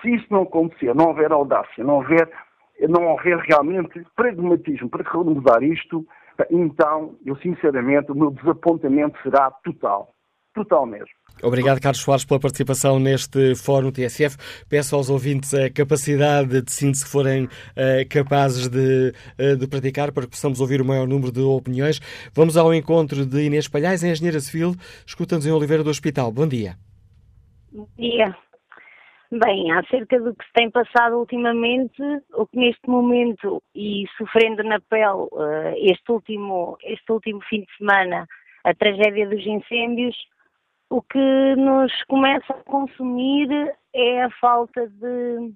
[0.00, 2.28] Se isso não acontecer, não houver audácia, não houver,
[2.88, 6.06] não houver realmente pragmatismo para mudar isto,
[6.50, 10.14] então, eu sinceramente, o meu desapontamento será total.
[10.54, 11.08] Total mesmo.
[11.42, 14.36] Obrigado, Carlos Soares, pela participação neste Fórum TSF.
[14.68, 17.48] Peço aos ouvintes a capacidade de síntese que forem uh,
[18.10, 22.00] capazes de, uh, de praticar para que possamos ouvir o maior número de opiniões.
[22.34, 24.74] Vamos ao encontro de Inês Palhais, engenheira civil,
[25.06, 26.30] escuta-nos em Oliveira do Hospital.
[26.30, 26.76] Bom dia.
[27.72, 28.36] Bom dia.
[29.34, 32.02] Bem, acerca do que se tem passado ultimamente,
[32.34, 37.76] o que neste momento, e sofrendo na pele uh, este, último, este último fim de
[37.78, 38.28] semana,
[38.62, 40.14] a tragédia dos incêndios,
[40.90, 43.48] o que nos começa a consumir
[43.94, 45.54] é a falta de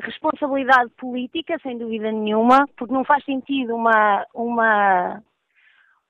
[0.00, 5.22] responsabilidade política, sem dúvida nenhuma, porque não faz sentido uma, uma,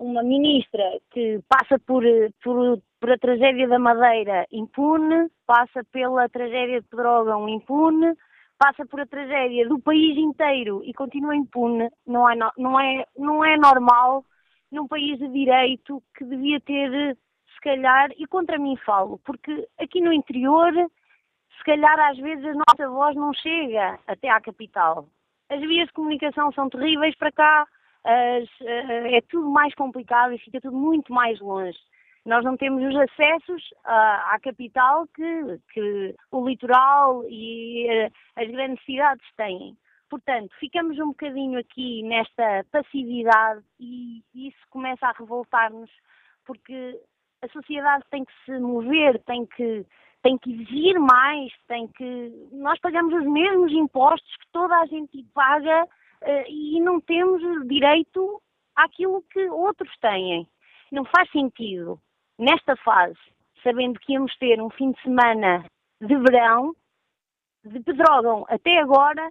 [0.05, 2.03] uma ministra que passa por,
[2.43, 8.15] por, por a tragédia da Madeira impune, passa pela tragédia de Pedrógão impune,
[8.59, 11.91] passa por a tragédia do país inteiro e continua impune.
[12.07, 14.25] Não é, não é, não é normal
[14.71, 17.17] num país de direito que devia ter
[17.65, 20.71] calhar, e contra mim falo, porque aqui no interior,
[21.57, 25.09] se calhar às vezes a nossa voz não chega até à capital.
[25.49, 27.67] As vias de comunicação são terríveis para cá,
[28.05, 31.79] as, eh, é tudo mais complicado e fica tudo muito mais longe.
[32.25, 38.49] Nós não temos os acessos à, à capital que, que, o litoral e eh, as
[38.51, 39.77] grandes cidades têm.
[40.09, 45.91] Portanto, ficamos um bocadinho aqui nesta passividade e isso começa a revoltar-nos,
[46.47, 46.99] porque
[47.43, 49.85] a sociedade tem que se mover, tem que,
[50.23, 52.49] tem que exigir mais, tem que.
[52.53, 55.87] Nós pagamos os mesmos impostos que toda a gente paga
[56.49, 58.41] e não temos direito
[58.75, 60.49] àquilo que outros têm.
[60.91, 62.01] Não faz sentido,
[62.39, 63.19] nesta fase,
[63.63, 65.65] sabendo que íamos ter um fim de semana
[66.01, 66.75] de verão,
[67.65, 69.31] de Pedrógão até agora,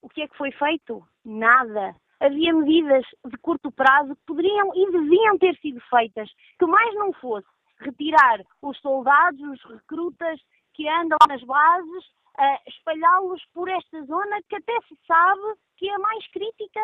[0.00, 1.06] o que é que foi feito?
[1.24, 6.94] Nada havia medidas de curto prazo que poderiam e deviam ter sido feitas, que mais
[6.94, 7.46] não fosse
[7.80, 10.40] retirar os soldados, os recrutas
[10.72, 12.04] que andam nas bases,
[12.38, 16.80] uh, espalhá-los por esta zona que até se sabe que é mais crítica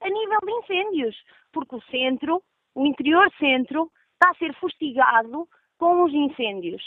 [0.00, 1.16] a nível de incêndios,
[1.52, 2.42] porque o centro,
[2.74, 5.48] o interior centro, está a ser fustigado
[5.78, 6.82] com os incêndios.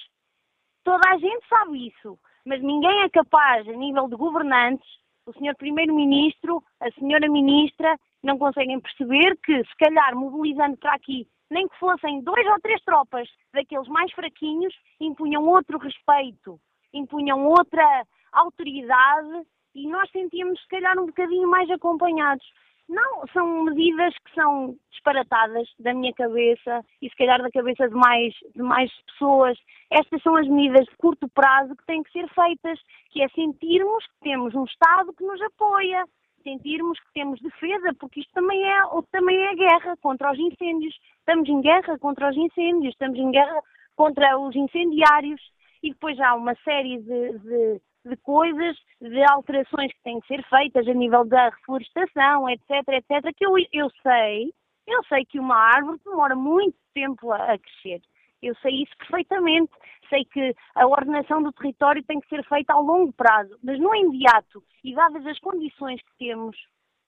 [0.84, 2.18] Toda a gente sabe isso.
[2.45, 4.88] mas ninguém é capaz, a nível de governantes,
[5.26, 11.28] o senhor primeiro-ministro, a senhora ministra, não conseguem perceber que, se calhar, mobilizando para aqui,
[11.49, 16.59] nem que fossem dois ou três tropas daqueles mais fraquinhos, impunham outro respeito,
[16.98, 22.46] impunham outra autoridade e nós sentíamos, se calhar, um bocadinho mais acompanhados.
[22.88, 27.96] Não, são medidas que são disparatadas da minha cabeça e se calhar da cabeça de
[27.96, 29.58] mais, de mais pessoas.
[29.89, 32.80] Estas são as medidas de curto prazo que têm que ser feitas,
[33.10, 36.06] que é sentirmos que temos um Estado que nos apoia,
[36.43, 38.78] sentirmos que temos defesa, porque isto também é,
[39.12, 40.96] também é guerra contra os incêndios.
[41.20, 43.62] Estamos em guerra contra os incêndios, estamos em guerra
[43.96, 45.41] contra os incendiários
[45.88, 50.44] e depois há uma série de, de de coisas, de alterações que têm que ser
[50.48, 54.54] feitas a nível da reflorestação, etc, etc, que eu, eu sei,
[54.86, 58.02] eu sei que uma árvore demora muito tempo a, a crescer.
[58.42, 59.72] Eu sei isso perfeitamente.
[60.08, 63.96] Sei que a ordenação do território tem que ser feita ao longo prazo, mas no
[63.96, 66.56] imediato, e dadas as condições que temos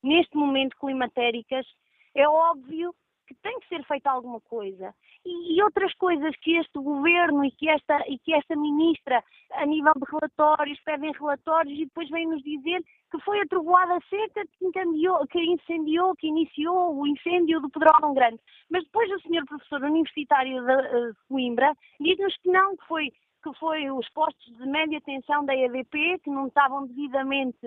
[0.02, 1.68] neste momento climatéricas,
[2.16, 2.94] é óbvio
[3.28, 4.96] que tem que ser feita alguma coisa.
[5.30, 9.24] E, outras coisas que este governo e que, esta, e que esta ministra,
[9.54, 14.46] a nível de relatórios, pedem relatórios e depois vêm-nos dizer que foi a trovoada seca
[14.46, 18.40] que, incendiou, que incendiou, que iniciou o incêndio do Pedrógão Grande.
[18.70, 23.12] Mas depois o senhor professor universitário de, eh, Coimbra diz-nos que não, que foi
[23.44, 27.66] que foi os postos de média tensão da EDP que não estavam devidamente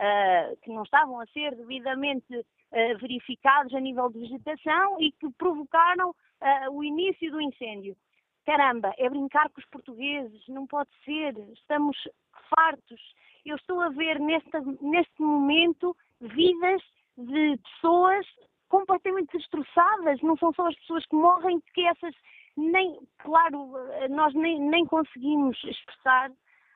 [0.00, 5.30] uh, que não estavam a ser devidamente uh, verificados a nível de vegetação e que
[5.38, 7.96] provocaram uh, o início do incêndio.
[8.44, 11.96] Caramba, é brincar com os portugueses, não pode ser, estamos
[12.48, 13.00] fartos.
[13.44, 16.82] Eu estou a ver neste, neste momento vidas
[17.16, 18.26] de pessoas
[18.68, 22.14] completamente destroçadas, não são só as pessoas que morrem, porque essas
[22.56, 23.72] nem, claro,
[24.10, 26.30] nós nem, nem conseguimos expressar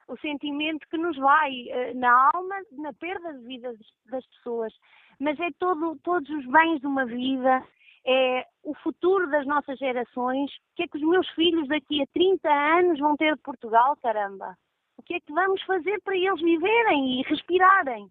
[0.08, 3.74] o sentimento que nos vai uh, na alma na perda de vida
[4.06, 4.72] das pessoas.
[5.18, 7.64] Mas é todo, todos os bens de uma vida,
[8.06, 10.50] é o futuro das nossas gerações.
[10.50, 13.96] O que é que os meus filhos daqui a 30 anos vão ter de Portugal,
[14.02, 14.56] caramba?
[14.96, 18.10] O que é que vamos fazer para eles viverem e respirarem?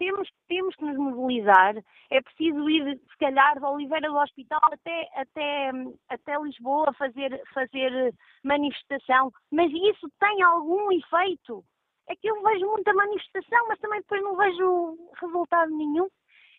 [0.00, 1.76] temos, temos que nos mobilizar.
[2.10, 5.70] É preciso ir, se calhar, de Oliveira do Hospital até, até,
[6.08, 9.30] até Lisboa fazer, fazer manifestação.
[9.52, 11.62] Mas isso tem algum efeito?
[12.08, 16.08] É que eu vejo muita manifestação, mas também depois não vejo resultado nenhum.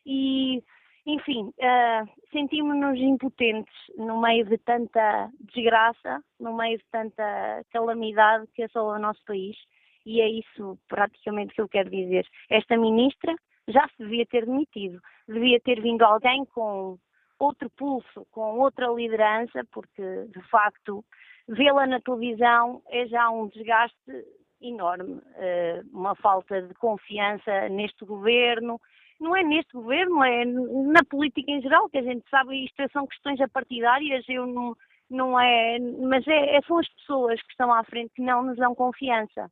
[0.05, 0.63] E,
[1.05, 8.63] enfim, uh, sentimos-nos impotentes no meio de tanta desgraça, no meio de tanta calamidade que
[8.63, 9.57] assola o nosso país
[10.05, 12.25] e é isso praticamente que eu quero dizer.
[12.49, 13.35] Esta ministra
[13.67, 16.97] já se devia ter demitido, devia ter vindo alguém com
[17.39, 21.03] outro pulso, com outra liderança, porque de facto
[21.47, 23.97] vê-la na televisão é já um desgaste
[24.61, 28.79] enorme, eh, uma falta de confiança neste governo.
[29.21, 33.07] Não é neste governo, é na política em geral, que a gente sabe, isto são
[33.07, 34.75] questões apartidárias, eu não,
[35.09, 38.57] não é, mas é, é, são as pessoas que estão à frente que não nos
[38.57, 39.49] dão confiança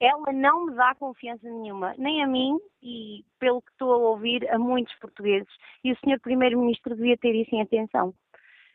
[0.00, 4.50] ela não me dá confiança nenhuma, nem a mim e, pelo que estou a ouvir,
[4.50, 5.48] a muitos portugueses.
[5.84, 6.18] E o Sr.
[6.22, 8.14] Primeiro-Ministro devia ter isso em atenção,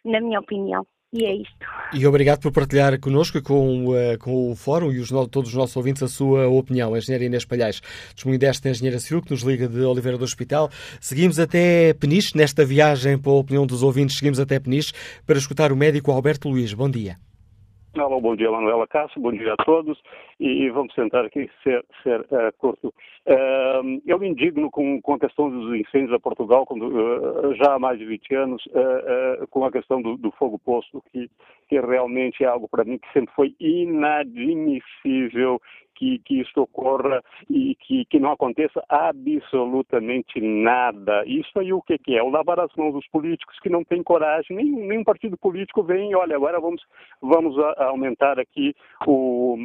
[0.05, 0.85] na minha opinião.
[1.15, 1.55] E é isto.
[1.93, 5.73] E obrigado por partilhar connosco com, uh, com o Fórum e os, todos os nossos
[5.77, 6.93] ouvintes a sua opinião.
[6.93, 7.81] A engenheira Inês Palhais,
[8.13, 10.69] testemunho desta engenheira civil que nos liga de Oliveira do Hospital.
[10.99, 14.91] Seguimos até Peniche, nesta viagem para a opinião dos ouvintes, seguimos até Peniche
[15.25, 16.73] para escutar o médico Alberto Luiz.
[16.73, 17.17] Bom dia.
[17.97, 19.97] Olá, bom dia, Manuela Cássio, bom dia a todos
[20.37, 22.93] e vamos tentar aqui ser, ser uh, curto.
[23.25, 27.75] Uh, eu me indigno com, com a questão dos incêndios a Portugal quando, uh, já
[27.75, 28.61] há mais de 20 anos,
[29.49, 31.31] com a questão do, do fogo posto, que,
[31.69, 35.61] que realmente é algo para mim que sempre foi inadmissível
[35.95, 41.23] que, que isso ocorra e que, que não aconteça absolutamente nada.
[41.25, 42.23] Isso aí o que, que é?
[42.23, 46.15] O lavar as mãos dos políticos que não têm coragem, nenhum, nenhum partido político vem,
[46.15, 46.81] olha, agora vamos,
[47.21, 48.75] vamos a, aumentar aqui
[49.07, 49.57] o,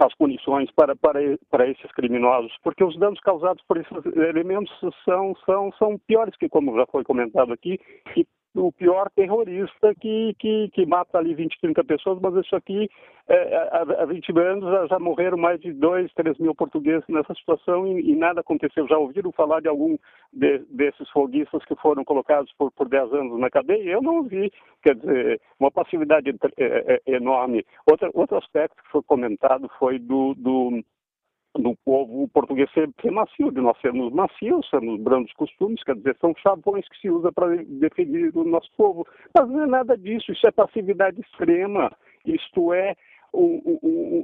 [0.00, 1.20] as punições para, para,
[1.50, 4.72] para esses criminosos, porque os danos causados por esses elementos
[5.04, 7.78] são, são, são piores que, como já foi comentado aqui,
[8.14, 8.26] que
[8.58, 12.90] o pior terrorista que, que, que mata ali 20, 30 pessoas, mas isso aqui,
[13.28, 17.86] é, há, 20 anos já, já, morreram mais de 2, 3 mil portugueses nessa situação
[17.86, 18.86] e, e nada aconteceu.
[18.88, 19.96] Já ouviram falar de algum
[20.32, 23.90] de, desses foguistas que foram colocados por, por 10 anos na cadeia?
[23.90, 24.52] Eu não ouvi.
[24.82, 27.64] Quer dizer, uma passividade é, é, enorme.
[27.90, 30.82] Outra, outro aspecto que foi comentado foi do, do
[31.58, 36.16] do povo português ser, ser macio, de nós sermos macios, sermos brandos costumes, quer dizer,
[36.20, 39.06] são chavões que se usa para definir o nosso povo.
[39.36, 41.92] Mas não é nada disso, isso é passividade extrema,
[42.24, 42.96] isto é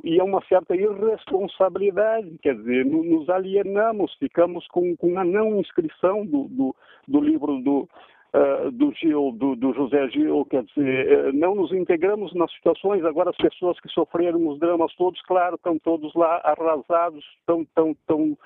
[0.03, 6.25] e é uma certa irresponsabilidade, quer dizer, nos alienamos, ficamos com, com a não inscrição
[6.25, 6.75] do, do,
[7.07, 7.87] do livro do,
[8.35, 13.31] uh, do Gil, do, do, José Gil, quer dizer, não nos integramos nas situações, agora
[13.31, 18.37] as pessoas que sofreram os dramas todos, claro, estão todos lá arrasados, estão tão, tão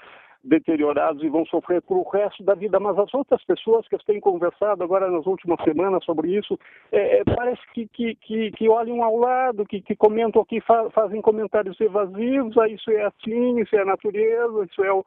[0.45, 2.78] deteriorados e vão sofrer por o resto da vida.
[2.78, 6.59] Mas as outras pessoas que tenho conversado agora nas últimas semanas sobre isso,
[6.93, 11.20] é parece que, que, que, que, olham ao lado, que, que comentam aqui, fa fazem
[11.20, 15.05] comentários evasivos, ah, isso é assim, isso é a natureza, isso é o,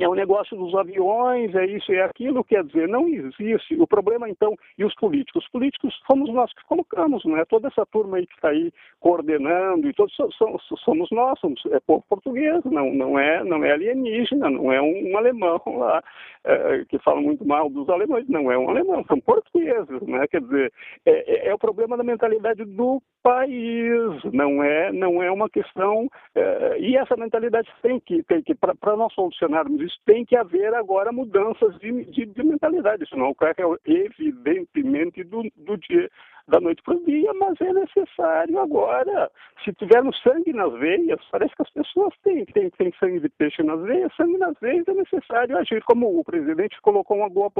[0.00, 3.74] é o negócio dos aviões, é isso, é aquilo, quer dizer, não existe.
[3.78, 5.44] O problema, então, e os políticos?
[5.44, 7.44] Os políticos fomos nós que colocamos, não é?
[7.44, 11.78] Toda essa turma aí que está aí coordenando, e todos somos, somos nós, somos, é
[11.80, 16.02] povo português, não, não, é, não é alienígena, não é um, um alemão lá,
[16.44, 20.26] é, que fala muito mal dos alemães, não é um alemão, são portugueses, né?
[20.28, 20.72] Quer dizer,
[21.04, 26.08] é, é, é o problema da mentalidade do país, não é, não é uma questão,
[26.34, 30.74] é, e essa mentalidade tem que, tem que para nós solucionarmos isso, tem que haver
[30.74, 33.54] agora mudanças de, de, de mentalidade, isso não ocorre
[33.86, 36.08] evidentemente do, do dia
[36.50, 39.30] da noite para o dia, mas é necessário agora.
[39.64, 43.62] Se tivermos sangue nas veias, parece que as pessoas têm, têm, têm sangue de peixe
[43.62, 45.82] nas veias, sangue nas veias é necessário agir.
[45.84, 47.50] Como o presidente colocou uma boa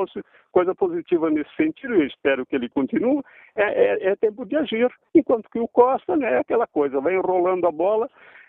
[0.51, 3.22] coisa positiva nesse sentido, eu espero que ele continue,
[3.55, 4.91] é, é, é tempo de agir.
[5.14, 8.39] Enquanto que o Costa, né, aquela coisa, vai enrolando a bola, é, é,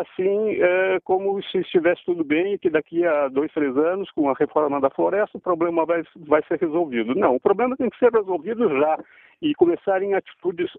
[0.00, 4.28] assim é, como se estivesse tudo bem e que daqui a dois, três anos, com
[4.28, 7.14] a reforma da floresta, o problema vai, vai ser resolvido.
[7.14, 8.98] Não, o problema tem que ser resolvido já
[9.40, 10.70] e começarem atitudes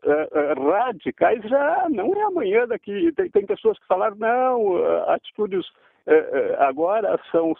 [0.71, 3.11] radicais já não é amanhã daqui.
[3.13, 4.77] Tem, pessoas que falaram, não,
[5.07, 5.65] atitudes
[6.59, 7.53] agora são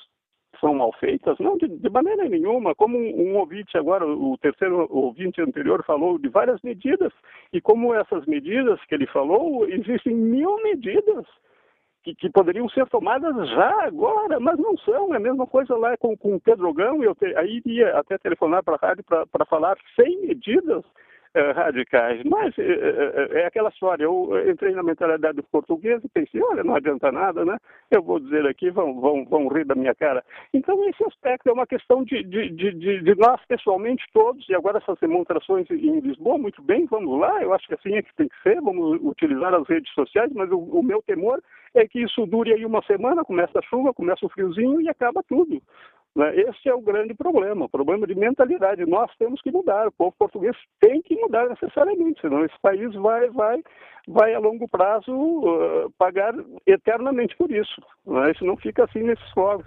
[0.60, 1.38] são mal feitas?
[1.40, 2.76] Não, de, de maneira nenhuma.
[2.76, 7.12] Como um, um, ouvinte agora, o terceiro ouvinte anterior falou de várias medidas,
[7.52, 11.26] e como essas medidas que ele falou, existem mil medidas
[12.04, 15.14] que, que, poderiam ser tomadas já agora, mas não são.
[15.14, 18.64] É a mesma coisa lá com, o Pedro Gão, eu te, aí ia até telefonar
[18.64, 20.84] para a rádio para falar 100 medidas
[21.56, 22.22] radicais.
[22.26, 26.64] Mas eh, eh, é aquela história, eu entrei na mentalidade do português e pensei, olha,
[26.64, 27.58] não adianta nada, né?
[27.90, 30.24] Eu vou dizer aqui, vão, vão, vão rir da minha cara.
[30.54, 34.78] Então, esse aspecto é uma questão de, de, de, de nós, pessoalmente, todos, e agora
[34.78, 38.28] essas demonstrações em Lisboa, muito bem, vamos lá, eu acho que assim é que tem
[38.28, 41.42] que ser, vamos utilizar as redes sociais, mas o, o meu temor
[41.74, 45.24] é que isso dure aí uma semana, começa a chuva, começa o friozinho e acaba
[45.28, 45.62] tudo.
[46.16, 46.36] Né?
[46.36, 48.86] Esse é o grande problema, o problema de mentalidade.
[48.86, 53.30] Nós temos que mudar, o povo português tem que mudar necessariamente, senão esse país vai,
[53.32, 53.64] vai,
[54.08, 56.34] vai a longo prazo uh, pagar
[56.68, 57.82] eternamente por isso.
[58.06, 58.32] Né?
[58.32, 59.66] Isso não fica assim nesses fogos,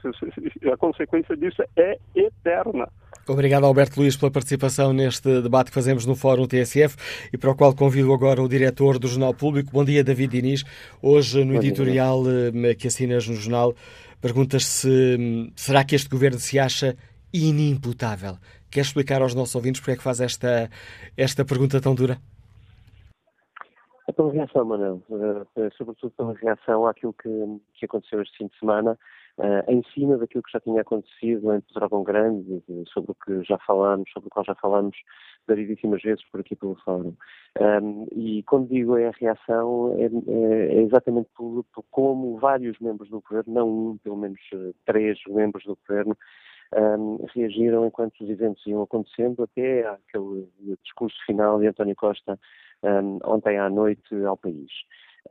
[0.73, 2.89] a consequência disso é eterna.
[3.29, 6.97] Obrigado, Alberto Luís, pela participação neste debate que fazemos no Fórum TSF
[7.33, 9.73] e para o qual convido agora o diretor do Jornal Público.
[9.73, 10.63] Bom dia, David Diniz.
[11.03, 12.23] Hoje, no editorial
[12.79, 13.75] que assinas no jornal,
[14.27, 16.97] Perguntas-se será que este governo se acha
[17.33, 18.39] inimputável?
[18.69, 20.69] Quer explicar aos nossos ouvintes porque é que faz esta,
[21.17, 22.19] esta pergunta tão dura?
[24.09, 25.47] É pela reação, Manuel, uh,
[25.79, 27.29] sobretudo pela reação àquilo que,
[27.75, 28.99] que aconteceu este fim de semana,
[29.39, 32.63] uh, em cima daquilo que já tinha acontecido em Pedrógão Grande,
[32.93, 34.97] sobre o que já falámos, sobre o qual já falámos
[35.47, 37.15] variedíssimas vezes por aqui pelo fórum.
[37.61, 43.09] Um, e quando digo é a reação, é, é, exatamente por, por, como vários membros
[43.09, 46.17] do governo, não um, pelo menos uh, três membros do governo,
[46.75, 50.49] um, reagiram enquanto os eventos iam acontecendo, até aquele
[50.83, 52.39] discurso final de António Costa
[52.83, 54.71] um, ontem à noite ao país.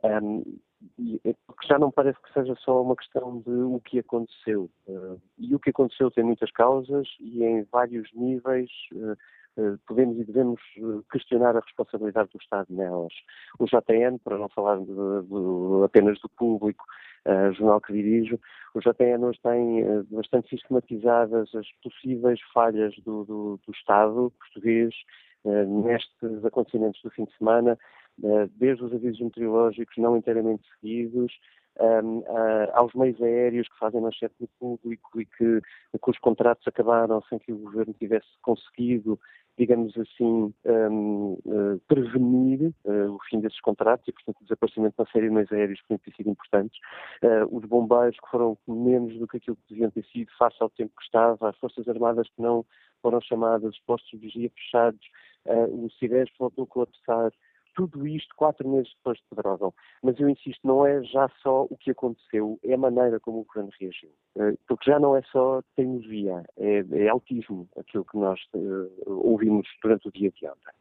[0.02, 0.42] Um,
[1.46, 4.70] porque já não parece que seja só uma questão de o que aconteceu.
[4.86, 9.12] Uh, e o que aconteceu tem muitas causas e em vários níveis uh,
[9.62, 10.60] uh, podemos e devemos
[11.10, 13.12] questionar a responsabilidade do Estado nelas.
[13.58, 16.84] O JN, para não falar de, de, apenas do público,
[17.26, 18.38] uh, jornal que dirijo,
[18.74, 24.94] o JN hoje tem bastante sistematizadas as possíveis falhas do, do, do Estado português
[25.66, 27.78] nestes acontecimentos do fim de semana, eh,
[28.18, 31.32] desde os avisos meteorológicos não inteiramente seguidos,
[31.78, 35.60] uh, aos meios aéreos que fazem manchete no público e que,
[36.06, 39.18] os contratos acabaram sem que o governo tivesse conseguido,
[39.58, 45.02] digamos assim, um, uh, prevenir uh, o fim desses contratos e, portanto, o desaparecimento de
[45.02, 46.78] uma série de meios aéreos que têm sido importantes.
[47.50, 50.92] os bombeiros que foram menos do que aquilo que deviam ter sido face ao tempo
[50.96, 52.64] que estava, as Forças Armadas que não
[53.02, 55.00] foram chamadas, os postos de vigia fechados,
[55.46, 57.32] o CIDES voltou a colapsar
[57.76, 59.72] tudo isto quatro meses depois de Pedrógão.
[60.02, 63.44] Mas eu insisto, não é já só o que aconteceu, é a maneira como o
[63.44, 64.10] governo reagiu.
[64.36, 69.68] Eh, porque já não é só teimosia, é, é autismo aquilo que nós uh, ouvimos
[69.82, 70.72] durante o dia de ontem.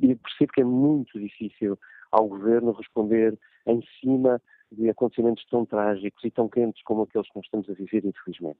[0.00, 1.78] E percebo que é muito difícil
[2.10, 4.42] ao governo responder em cima
[4.72, 8.58] de acontecimentos tão trágicos e tão quentes como aqueles que nós estamos a viver, infelizmente.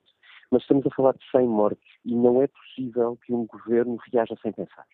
[0.51, 4.36] Mas estamos a falar de 100 mortos e não é possível que um governo reaja
[4.43, 4.86] sem pensar.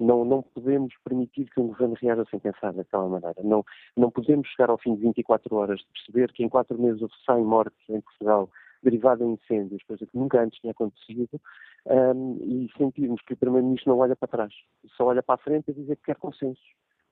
[0.00, 3.42] Não, não podemos permitir que um governo reaja sem pensar daquela maneira.
[3.44, 7.02] Não, não podemos chegar ao fim de 24 horas de perceber que em quatro meses
[7.02, 8.48] houve 100 mortos em Portugal
[8.82, 11.40] derivado em incêndios, coisa que nunca antes tinha acontecido,
[11.86, 14.54] um, e sentirmos que o Primeiro-Ministro não olha para trás,
[14.96, 16.62] só olha para a frente e dizer que quer consenso.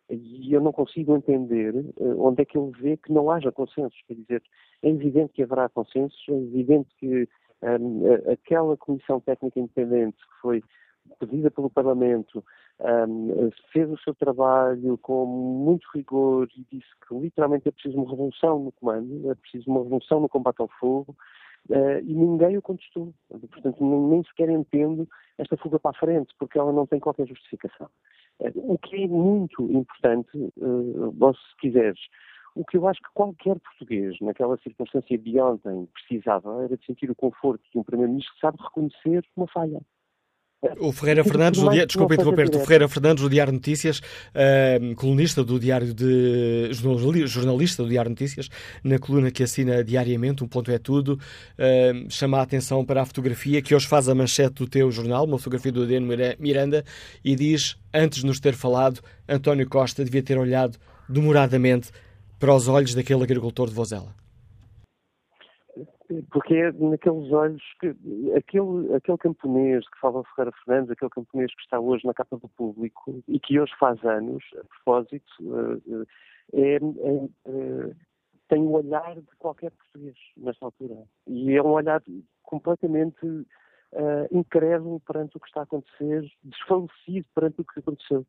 [0.09, 4.01] E eu não consigo entender uh, onde é que ele vê que não haja consensos.
[4.07, 4.43] Quer dizer,
[4.83, 7.29] é evidente que haverá consensos, é evidente que
[7.63, 10.63] um, aquela Comissão Técnica Independente que foi
[11.19, 12.45] pedida pelo Parlamento
[12.81, 18.11] um, fez o seu trabalho com muito rigor e disse que literalmente é preciso uma
[18.11, 21.17] revolução no comando, é preciso uma revolução no combate ao fogo,
[21.69, 23.13] Uh, e ninguém o contestou.
[23.29, 25.07] Portanto, nem sequer entendo
[25.37, 27.91] esta fuga para a frente, porque ela não tem qualquer justificação.
[28.41, 32.01] Uh, o que é muito importante, uh, se quiseres,
[32.55, 37.11] o que eu acho que qualquer português, naquela circunstância de ontem, precisava, era de sentir
[37.11, 39.81] o conforto de um Primeiro-Ministro que sabe reconhecer uma falha.
[40.81, 41.87] O Ferreira Fernandes, do dia...
[41.87, 46.71] desculpa interromper o Ferreira Fernandes, do Diário Notícias, uh, colunista do Diário de.
[46.73, 48.49] jornalista do Diário Notícias,
[48.83, 53.07] na coluna que assina diariamente, um ponto é tudo, uh, chama a atenção para a
[53.07, 56.09] fotografia que hoje faz a manchete do teu jornal, uma fotografia do Adeno
[56.41, 56.85] Miranda,
[57.25, 60.77] e diz: Antes de nos ter falado, António Costa devia ter olhado
[61.09, 61.91] demoradamente
[62.37, 64.13] para os olhos daquele agricultor de Vozela
[66.31, 67.95] porque é naqueles olhos que
[68.37, 72.49] aquele, aquele camponês que fala Ferreira Fernandes, aquele camponês que está hoje na capa do
[72.49, 75.25] público e que hoje faz anos, a propósito,
[75.93, 76.05] eh,
[76.53, 76.79] é, é,
[77.47, 77.95] é,
[78.49, 80.97] tem o olhar de qualquer português nesta altura.
[81.27, 82.03] E é um olhar
[82.43, 83.47] completamente uh,
[84.33, 88.27] incrédulo perante o que está a acontecer, desfalecido perante o que aconteceu.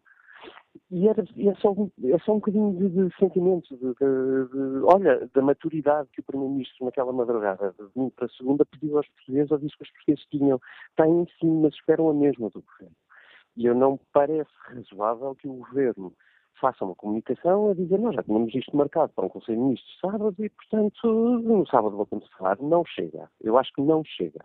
[0.91, 4.83] E, era, e é, só, é só um bocadinho de, de sentimento, de, de, de,
[4.83, 9.51] olha, da maturidade que o Primeiro-Ministro naquela madrugada, de domingo para segunda, pediu aos portugueses,
[9.51, 10.59] ou disse que os portugueses tinham,
[10.95, 12.95] têm sim, mas esperam a mesma do Governo.
[13.55, 16.13] E eu não parece razoável que o Governo
[16.59, 19.99] faça uma comunicação a dizer nós já tínhamos isto marcado para um Conselho de Ministros
[19.99, 21.07] sábado e, portanto,
[21.43, 22.57] no sábado a falar.
[22.59, 23.29] Não chega.
[23.41, 24.43] Eu acho que não chega.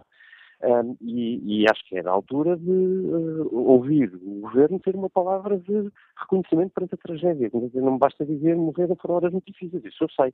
[0.62, 5.11] Um, e, e, acho que é da altura de uh, ouvir o governo ter uma
[5.11, 7.50] palavra de reconhecimento perante a tragédia.
[7.74, 10.32] Não basta dizer morreram por horas muito difíceis, isso eu sei.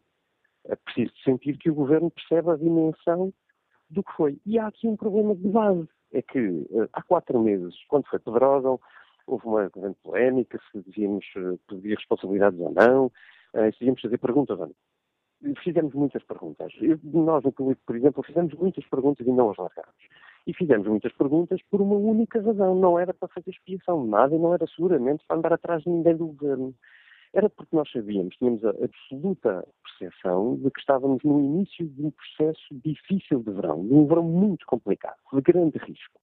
[0.66, 3.32] É preciso sentir que o governo percebe a dimensão
[3.88, 4.38] do que foi.
[4.46, 5.88] E há aqui um problema de base.
[6.12, 8.78] É que uh, há quatro meses, quando foi Pedrógão,
[9.26, 14.18] houve uma grande polémica se devíamos uh, pedir responsabilidades ou não, uh, se devíamos fazer
[14.18, 14.74] perguntas ou não
[15.62, 16.72] fizemos muitas perguntas.
[17.02, 19.94] Nós, no Público, por exemplo, fizemos muitas perguntas e não as largámos.
[20.46, 22.74] E fizemos muitas perguntas por uma única razão.
[22.74, 25.90] Não era para fazer expiação de nada e não era seguramente para andar atrás de
[25.90, 26.74] ninguém do governo.
[27.32, 32.10] Era porque nós sabíamos, tínhamos a absoluta percepção de que estávamos no início de um
[32.10, 36.20] processo difícil de verão, de um verão muito complicado, de grande risco.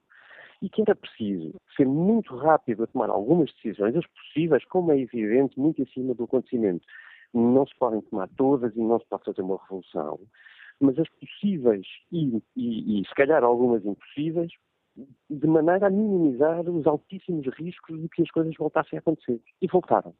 [0.62, 5.00] E que era preciso ser muito rápido a tomar algumas decisões, as possíveis, como é
[5.00, 6.86] evidente, muito acima do acontecimento
[7.34, 10.20] não se podem tomar todas e não se pode fazer uma revolução,
[10.80, 14.52] mas as possíveis e, e, e se calhar algumas impossíveis,
[15.30, 19.40] de maneira a minimizar os altíssimos riscos de que as coisas voltassem a acontecer.
[19.62, 20.14] E voltaram.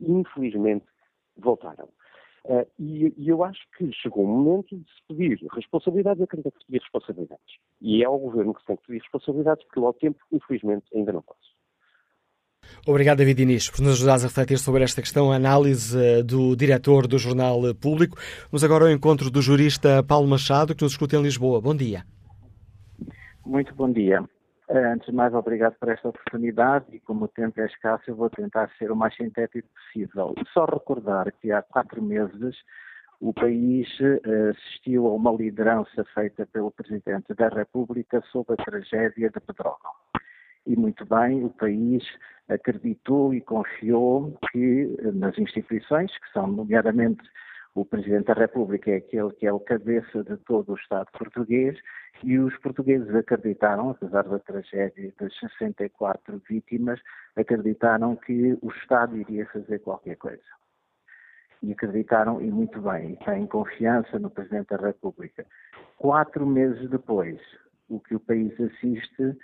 [0.00, 0.86] Infelizmente,
[1.36, 1.88] voltaram.
[2.44, 6.42] Uh, e, e, eu acho que chegou o momento de se pedir responsabilidades a quem
[6.42, 7.56] tem que pedir responsabilidades.
[7.80, 11.22] E é ao governo que tem que pedir responsabilidades, porque ao tempo, infelizmente, ainda não
[11.22, 11.57] posso.
[12.86, 16.56] Obrigado, David Inês, por nos ajudares a refletir sobre esta questão, a análise eh, do
[16.56, 18.16] diretor do Jornal Público.
[18.50, 21.60] Vamos agora ao encontro do jurista Paulo Machado, que nos escuta em Lisboa.
[21.60, 22.04] Bom dia.
[23.44, 24.22] Muito bom dia.
[24.70, 28.16] Eh, antes de mais, obrigado por esta oportunidade e como o tempo é escasso, eu
[28.16, 30.34] vou tentar ser o mais sintético possível.
[30.52, 32.56] Só recordar que há quatro meses
[33.20, 39.30] o país eh, assistiu a uma liderança feita pelo Presidente da República sobre a tragédia
[39.30, 39.92] de Pedrógão
[40.68, 42.04] e muito bem, o país
[42.46, 47.22] acreditou e confiou que nas instituições, que são nomeadamente
[47.74, 51.78] o Presidente da República é aquele que é o cabeça de todo o Estado português
[52.22, 57.00] e os portugueses acreditaram, apesar da tragédia das 64 vítimas,
[57.34, 60.42] acreditaram que o Estado iria fazer qualquer coisa.
[61.62, 65.46] E acreditaram, e muito bem, e têm confiança no Presidente da República.
[65.96, 67.40] Quatro meses depois,
[67.88, 69.36] o que o país assiste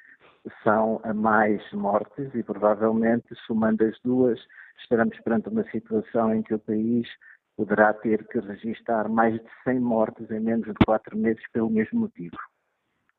[0.62, 4.40] são a mais mortes e provavelmente, somando as duas,
[4.78, 7.08] estaremos perante uma situação em que o país
[7.56, 12.00] poderá ter que registrar mais de 100 mortes em menos de quatro meses pelo mesmo
[12.00, 12.36] motivo.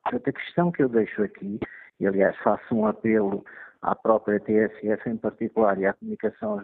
[0.03, 1.59] Portanto, a questão que eu deixo aqui,
[1.99, 3.43] e aliás faço um apelo
[3.81, 6.61] à própria TSF em particular e à comunicação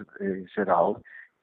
[0.53, 1.01] geral,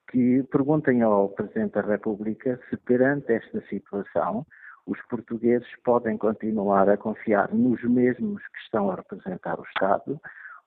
[0.09, 4.45] que perguntem ao Presidente da República se perante esta situação
[4.89, 10.19] os portugueses podem continuar a confiar nos mesmos que estão a representar o Estado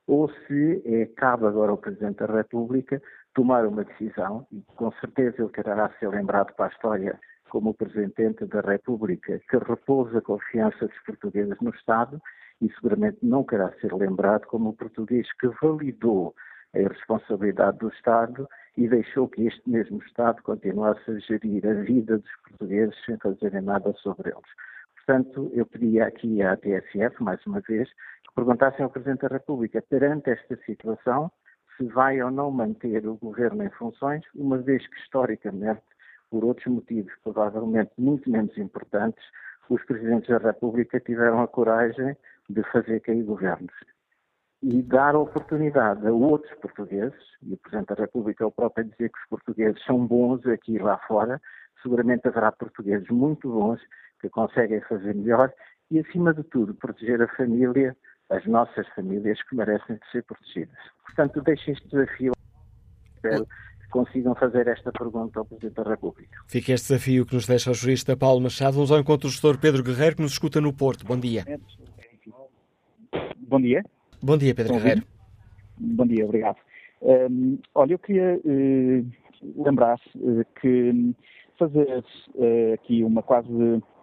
[0.07, 3.03] ou se é, cabe agora ao Presidente da República
[3.35, 7.19] tomar uma decisão, e com certeza ele quererá ser lembrado para a história
[7.51, 12.21] como o Presidente da República que repousa a confiança dos portugueses no Estado
[12.61, 16.35] e seguramente não querá ser lembrado como o português que validou
[16.75, 22.19] a irresponsabilidade do Estado e deixou que este mesmo Estado continuasse a gerir a vida
[22.19, 24.51] dos portugueses sem fazerem nada sobre eles.
[24.97, 29.83] Portanto, eu pedia aqui à TSF, mais uma vez, que perguntassem ao Presidente da República,
[29.83, 31.31] perante esta situação,
[31.77, 35.83] se vai ou não manter o governo em funções, uma vez que, historicamente,
[36.31, 39.23] por outros motivos, provavelmente muito menos importantes,
[39.69, 42.17] os Presidentes da República tiveram a coragem
[42.49, 43.73] de fazer cair governos
[44.63, 48.89] e dar oportunidade a outros portugueses, e o Presidente da República é o próprio a
[48.89, 51.41] dizer que os portugueses são bons aqui e lá fora,
[51.83, 53.81] seguramente haverá portugueses muito bons
[54.21, 55.53] que conseguem fazer melhor
[55.91, 57.97] e, acima de tudo, proteger a família,
[58.31, 60.79] as nossas famílias que merecem ser protegidas.
[61.05, 62.33] Portanto, deixem este desafio.
[63.17, 66.39] Espero que consigam fazer esta pergunta ao Presidente da República.
[66.47, 68.75] Fica este desafio que nos deixa o jurista Paulo Machado.
[68.75, 71.05] Vamos ao encontro do gestor Pedro Guerreiro, que nos escuta no Porto.
[71.05, 71.45] Bom dia.
[73.39, 73.83] Bom dia.
[74.25, 75.03] Bom dia, Pedro Guerreiro.
[75.77, 76.57] Bom dia, obrigado.
[77.03, 81.13] Um, olha, eu queria uh, lembrar uh, que
[81.59, 82.05] fazer
[82.37, 83.49] uh, aqui uma quase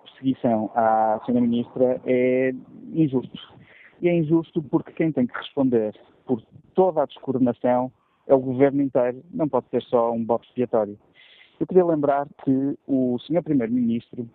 [0.04, 1.40] perseguição à Sra.
[1.40, 2.52] Ministra é
[2.94, 3.40] injusto.
[4.02, 6.44] E é injusto porque quem tem que responder por
[6.76, 7.90] toda a descoordenação
[8.28, 11.00] é o governo inteiro, não pode ser só um bote expiatório.
[11.62, 13.42] Eu queria lembrar que o Sr.
[13.42, 14.30] Primeiro-Ministro,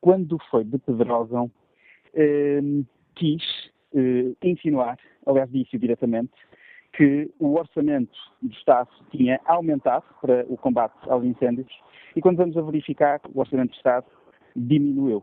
[0.00, 1.50] quando foi de Pedrógão,
[3.14, 3.42] quis
[3.94, 6.32] eh, insinuar, aliás disse diretamente,
[6.92, 11.72] que o orçamento do Estado tinha aumentado para o combate aos incêndios
[12.14, 14.06] e quando vamos a verificar, o orçamento do Estado
[14.54, 15.22] diminuiu.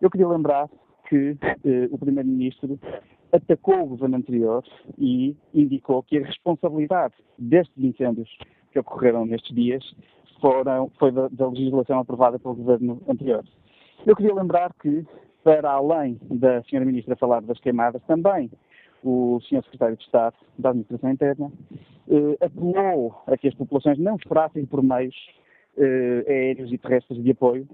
[0.00, 0.68] Eu queria lembrar
[1.08, 2.78] que eh, o Primeiro-Ministro
[3.32, 4.64] atacou o governo anterior
[4.98, 8.28] e indicou que a responsabilidade destes incêndios
[8.72, 9.84] que ocorreram nestes dias
[10.40, 13.44] foram, foi da, da legislação aprovada pelo governo anterior.
[14.04, 15.04] Eu queria lembrar que
[15.46, 16.84] para além da Sra.
[16.84, 18.50] Ministra falar das queimadas, também
[19.04, 19.62] o Sr.
[19.62, 21.52] Secretário de Estado da Administração Interna
[22.10, 25.14] eh, apelou a que as populações não esperassem por meios
[25.78, 27.68] eh, aéreos e terrestres de apoio,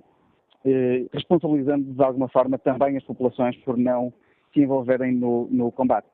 [0.66, 4.12] eh, responsabilizando de alguma forma também as populações por não
[4.53, 6.07] se envolverem no, no combate.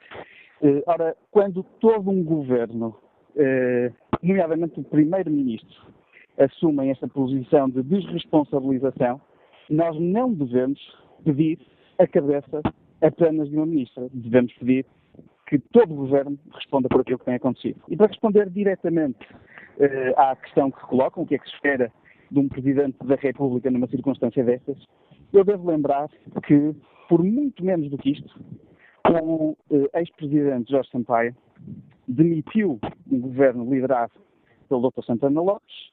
[0.62, 2.94] Eh, ora, quando todo um governo,
[3.34, 3.90] eh,
[4.22, 5.88] nomeadamente o Primeiro-Ministro,
[6.38, 9.20] assumem esta posição de desresponsabilização,
[9.68, 10.78] nós não devemos
[11.24, 11.58] pedir
[11.98, 12.62] a cabeça
[13.02, 14.08] apenas de uma ministra.
[14.12, 14.86] Devemos pedir
[15.46, 17.80] que todo o governo responda por aquilo que tem acontecido.
[17.88, 19.24] E para responder diretamente
[19.78, 21.90] uh, à questão que colocam, o que é que se espera
[22.30, 24.76] de um Presidente da República numa circunstância destas,
[25.32, 26.08] eu devo lembrar
[26.46, 26.74] que,
[27.08, 28.38] por muito menos do que isto,
[29.08, 31.34] o uh, ex-presidente Jorge Sampaio
[32.06, 32.78] demitiu
[33.10, 34.12] um governo liderado
[34.68, 35.04] pelo Dr.
[35.04, 35.90] Santana Lopes,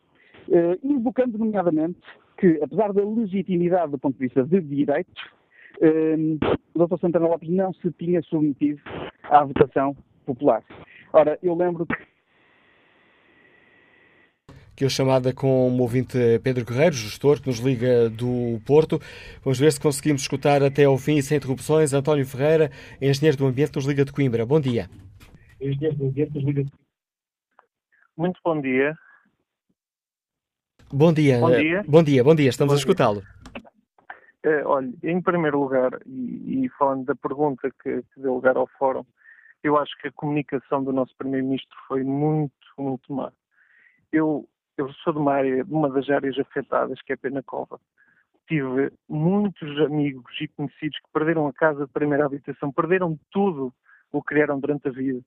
[0.50, 2.02] uh, invocando nomeadamente
[2.38, 5.24] que, apesar da legitimidade do ponto de vista de direitos,
[5.82, 6.38] um,
[6.74, 7.00] o Dr.
[7.00, 8.82] Santana Lopes não se tinha submetido
[9.24, 9.96] à votação
[10.26, 10.64] popular.
[11.14, 11.96] Ora, eu lembro que
[14.76, 19.00] Aqui a chamada com o ouvinte Pedro Guerreiro, gestor, que nos liga do Porto.
[19.42, 21.94] Vamos ver se conseguimos escutar até ao fim, sem interrupções.
[21.94, 22.70] António Ferreira,
[23.02, 24.46] engenheiro do ambiente, que nos liga de Coimbra.
[24.46, 24.90] Bom dia.
[25.62, 26.72] Engenheiro do ambiente, nos liga de
[28.18, 28.94] Muito bom dia.
[30.92, 31.40] Bom dia.
[31.40, 31.84] Bom dia.
[31.88, 32.50] Bom dia, bom dia.
[32.50, 33.24] Estamos bom a escutá-lo.
[34.44, 38.68] É, olha, em primeiro lugar, e, e falando da pergunta que, que, deu lugar ao
[38.78, 39.04] fórum,
[39.64, 43.32] eu acho que a comunicação do nosso Primeiro-Ministro foi muito, muito má.
[44.12, 44.48] Eu,
[44.78, 47.80] eu sou de uma, área, de uma das áreas afetadas, que é Penacova.
[48.48, 53.74] Tive muitos amigos e conhecidos que perderam a casa de primeira habitação, perderam tudo
[54.12, 55.22] o que criaram durante a vida.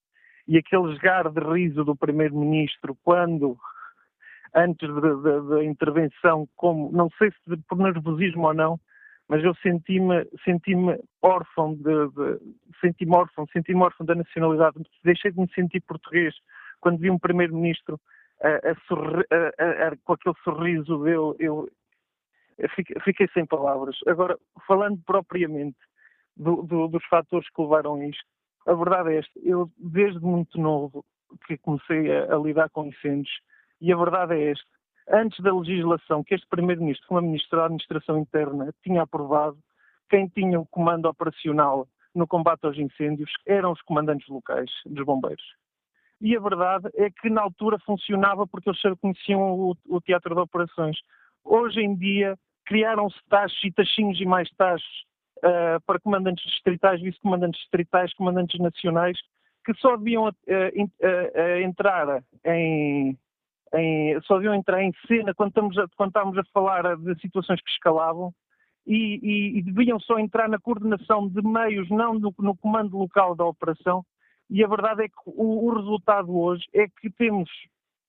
[0.46, 3.58] E aquele esgar de riso do Primeiro-Ministro quando
[4.54, 4.88] antes
[5.48, 8.80] da intervenção, como não sei se por nervosismo ou não,
[9.28, 12.40] mas eu senti-me senti-me órfão de, de
[12.80, 16.34] senti-me órfão, senti-me órfão da nacionalidade, deixei de me sentir português
[16.80, 18.00] quando vi um primeiro-ministro
[20.04, 21.68] com aquele sorriso dele, eu,
[22.56, 22.68] eu
[23.04, 23.96] fiquei, sem palavras.
[24.06, 25.78] Agora, falando propriamente
[26.36, 28.24] do, do, dos fatores que levaram a isto,
[28.66, 31.04] a verdade é esta, eu desde muito novo
[31.46, 33.40] que comecei a, a lidar com incêndios,
[33.80, 34.66] e a verdade é esta,
[35.10, 39.58] antes da legislação que este Primeiro-Ministro, como Ministro da Administração Interna, tinha aprovado,
[40.10, 45.44] quem tinha o comando operacional no combate aos incêndios eram os comandantes locais dos bombeiros.
[46.20, 50.40] e a verdade é que na altura funcionava porque eles conheciam o, o teatro de
[50.40, 50.98] operações.
[51.44, 54.82] Hoje em dia criaram-se taxas e taxinhos e mais taxas
[55.38, 59.18] uh, para comandantes distritais, vice-comandantes distritais, comandantes nacionais,
[59.64, 63.16] que só deviam uh, uh, entrar em,
[63.74, 67.60] em, só deviam entrar em cena quando estamos, a, quando estamos a falar de situações
[67.60, 68.32] que escalavam
[68.86, 73.34] e, e, e, deviam só entrar na coordenação de meios, não no, no comando local
[73.34, 74.02] da operação.
[74.48, 77.50] E a verdade é que o, o, resultado hoje é que temos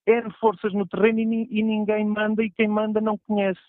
[0.08, 3.60] N forças no terreno e, e, ninguém manda e quem manda não conhece.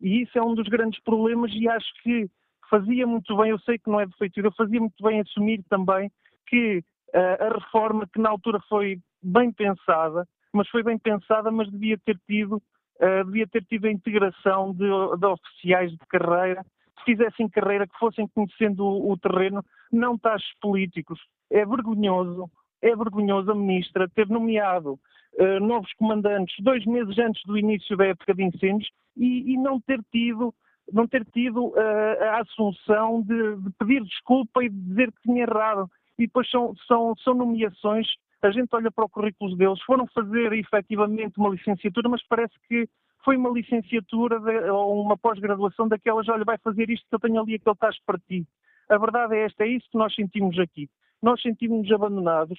[0.00, 2.28] E isso é um dos grandes problemas e acho que
[2.68, 6.10] fazia muito bem, eu sei que não é defeito, eu fazia muito bem assumir também
[6.48, 6.78] que
[7.14, 11.98] uh, a reforma que na altura foi bem pensada, mas foi bem pensada, mas devia
[11.98, 12.62] ter tido
[13.00, 14.86] uh, devia ter tido a integração de,
[15.18, 16.64] de, oficiais de carreira,
[16.98, 21.20] que fizessem carreira, que fossem conhecendo o, o terreno, não taxos políticos.
[21.50, 22.50] É vergonhoso,
[22.82, 24.98] é vergonhoso a ministra ter nomeado
[25.34, 29.80] uh, novos comandantes dois meses antes do início da época de incêndios e, e não
[29.80, 30.54] ter tido
[30.92, 35.44] não ter tido uh, a assunção de, de, pedir desculpa e de dizer que tinha
[35.44, 35.90] errado.
[36.18, 38.06] E depois são, são, são nomeações
[38.46, 42.88] a gente olha para o currículo deles, foram fazer efetivamente uma licenciatura, mas parece que
[43.24, 47.40] foi uma licenciatura de, ou uma pós-graduação daquelas, olha, vai fazer isto que eu tenho
[47.40, 48.46] ali aquele tacho para ti.
[48.90, 50.90] A verdade é esta, é isso que nós sentimos aqui.
[51.22, 52.58] Nós sentimos-nos abandonados.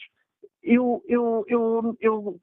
[0.64, 2.40] Eu, eu, eu, eu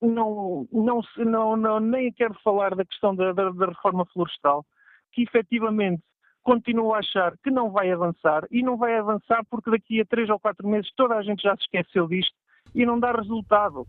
[0.00, 4.64] não, não, não, não, nem quero falar da questão da, da, da reforma florestal,
[5.12, 6.00] que efetivamente
[6.44, 10.30] continuo a achar que não vai avançar e não vai avançar porque daqui a três
[10.30, 12.37] ou quatro meses toda a gente já se esqueceu disto
[12.74, 13.86] e não dá resultado.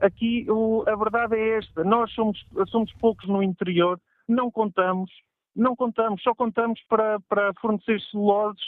[0.00, 5.10] Aqui o, a verdade é esta: nós somos, somos poucos no interior, não contamos,
[5.54, 8.64] não contamos, só contamos para, para fornecer celuloses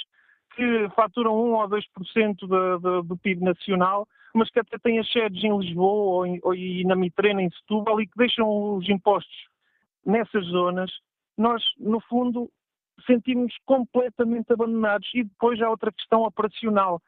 [0.55, 5.11] que faturam 1 ou 2% do, do, do PIB nacional, mas que até têm as
[5.11, 8.87] sedes em Lisboa ou, em, ou e na Mitrena, em Setúbal, e que deixam os
[8.89, 9.49] impostos
[10.05, 10.91] nessas zonas,
[11.37, 12.51] nós, no fundo,
[13.07, 15.09] sentimos completamente abandonados.
[15.15, 17.01] E depois há outra questão operacional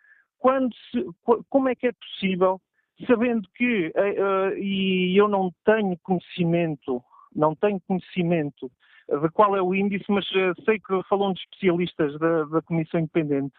[0.45, 1.03] quando se,
[1.49, 2.61] como é que é possível,
[3.07, 7.03] sabendo que, uh, e eu não tenho conhecimento,
[7.35, 8.71] não tenho conhecimento
[9.09, 13.01] de qual é o índice, mas uh, sei que falam de especialistas da, da Comissão
[13.01, 13.55] Independente,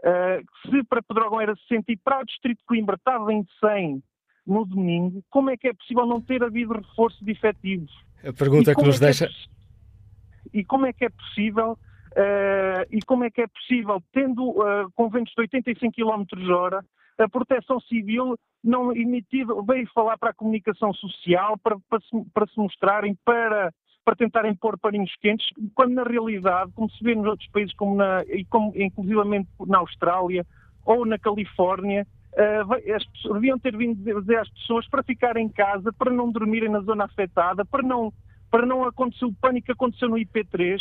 [0.00, 4.02] uh, se para Pedrógão era 60 e para o Distrito de Coimbra estava em 100
[4.44, 7.92] no domingo, como é que é possível não ter havido reforço de efetivos?
[8.26, 9.28] A pergunta que nos é deixa...
[9.28, 11.78] Que é, e como é que é possível
[12.14, 16.84] Uh, e como é que é possível, tendo uh, com ventos de 85 km hora,
[17.18, 22.46] a proteção civil não emitido, veio falar para a comunicação social, para, para, se, para
[22.46, 23.72] se mostrarem, para,
[24.04, 27.96] para tentarem pôr paninhos quentes, quando na realidade, como se vê nos outros países, como,
[27.96, 30.46] na, e como inclusivamente na Austrália
[30.84, 36.12] ou na Califórnia, uh, deviam ter vindo dizer às pessoas para ficarem em casa, para
[36.12, 38.12] não dormirem na zona afetada, para não,
[38.50, 40.78] para não acontecer o pânico que aconteceu no IP3,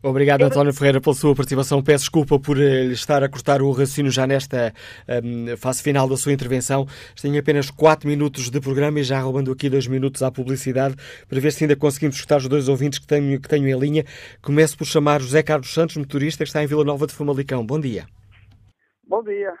[0.00, 1.82] Obrigado, António Ferreira, pela sua participação.
[1.82, 4.72] Peço desculpa por eh, estar a cortar o raciocínio já nesta
[5.24, 6.86] um, fase final da sua intervenção.
[7.20, 10.94] Tenho apenas 4 minutos de programa e já roubando aqui 2 minutos à publicidade
[11.28, 14.04] para ver se ainda conseguimos escutar os dois ouvintes que tenho, que tenho em linha.
[14.40, 17.66] Começo por chamar José Carlos Santos, motorista que está em Vila Nova de Famalicão.
[17.66, 18.06] Bom dia.
[19.02, 19.52] Bom dia.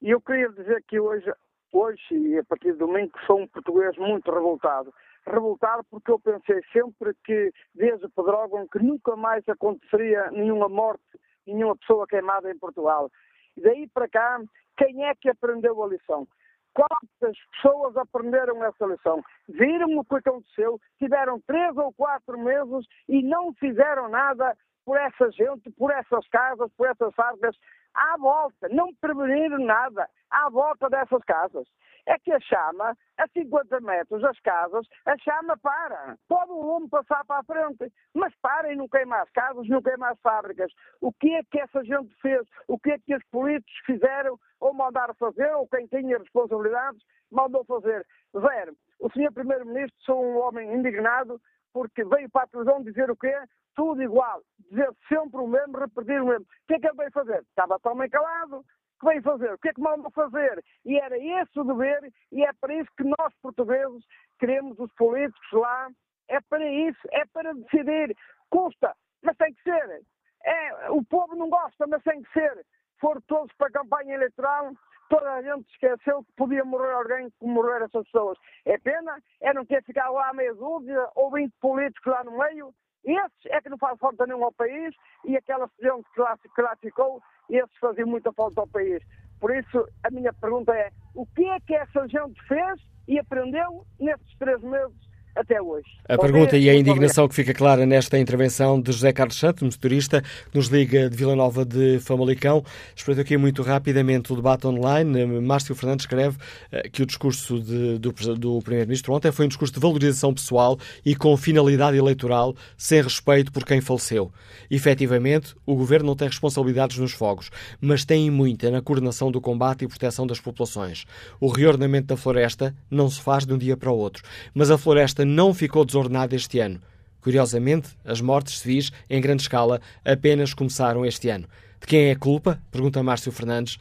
[0.00, 1.30] E eu queria dizer que hoje,
[1.70, 4.90] hoje e a partir de domingo, sou um português muito revoltado
[5.26, 11.02] revoltado porque eu pensei sempre que, desde Pedrógão, que nunca mais aconteceria nenhuma morte,
[11.46, 13.10] nenhuma pessoa queimada em Portugal.
[13.56, 14.40] E daí para cá,
[14.76, 16.26] quem é que aprendeu a lição?
[16.74, 19.22] Quantas pessoas aprenderam essa lição?
[19.48, 25.30] Viram o que aconteceu, tiveram três ou quatro meses e não fizeram nada por essa
[25.32, 27.56] gente, por essas casas, por essas fábricas,
[27.94, 31.66] à volta, não preveniram nada à volta dessas casas
[32.06, 36.16] é que a chama, a 50 metros das casas, a chama para.
[36.28, 39.82] Pode o lume passar para a frente, mas para e não queima as casas, não
[39.82, 40.72] queima as fábricas.
[41.00, 42.46] O que é que essa gente fez?
[42.68, 47.64] O que é que os políticos fizeram ou mandaram fazer, ou quem tinha responsabilidades mandou
[47.64, 48.06] fazer?
[48.38, 48.76] Zero.
[49.00, 51.40] O senhor Primeiro-Ministro sou um homem indignado
[51.72, 53.34] porque veio para a televisão dizer o quê?
[53.74, 54.40] Tudo igual.
[54.70, 56.44] Dizer sempre o mesmo, repetir o mesmo.
[56.44, 57.40] O que é que ele veio fazer?
[57.42, 58.64] Estava tão calado
[58.98, 60.64] que vem fazer, o que é que mandam fazer?
[60.84, 64.04] E era esse o dever, e é para isso que nós, portugueses,
[64.38, 65.88] queremos os políticos lá,
[66.28, 68.16] é para isso, é para decidir.
[68.50, 70.02] Custa, mas tem que ser.
[70.44, 72.64] É, o povo não gosta, mas tem que ser.
[73.00, 74.72] Foram todos para a campanha eleitoral,
[75.08, 78.38] toda a gente esqueceu que podia morrer alguém como morrer essas pessoas.
[78.64, 82.72] É pena, é não ter ficado lá meia dúzia ou 20 políticos lá no meio.
[83.04, 84.94] Esses é que não faz falta nenhum ao país
[85.24, 89.02] e aquela gente que lá, que lá ficou esses faziam muita falta ao país.
[89.40, 93.86] Por isso, a minha pergunta é: o que é que essa gente fez e aprendeu
[94.00, 94.96] nestes três meses
[95.36, 95.86] até hoje.
[96.08, 100.22] A pergunta e a indignação que fica clara nesta intervenção de José Carlos Santos, motorista,
[100.22, 102.64] que nos liga de Vila Nova de Famalicão.
[102.94, 105.26] Espreito aqui muito rapidamente o debate online.
[105.40, 106.38] Márcio Fernandes escreve
[106.72, 110.78] eh, que o discurso de, do, do Primeiro-Ministro ontem foi um discurso de valorização pessoal
[111.04, 114.32] e com finalidade eleitoral, sem respeito por quem faleceu.
[114.70, 117.50] Efetivamente, o Governo não tem responsabilidades nos fogos,
[117.80, 121.04] mas tem muita na coordenação do combate e proteção das populações.
[121.38, 124.22] O reordenamento da floresta não se faz de um dia para o outro,
[124.54, 126.80] mas a floresta não ficou desordenada este ano.
[127.20, 131.48] Curiosamente, as mortes civis, em grande escala, apenas começaram este ano.
[131.80, 132.62] De quem é a culpa?
[132.70, 133.78] Pergunta Márcio Fernandes,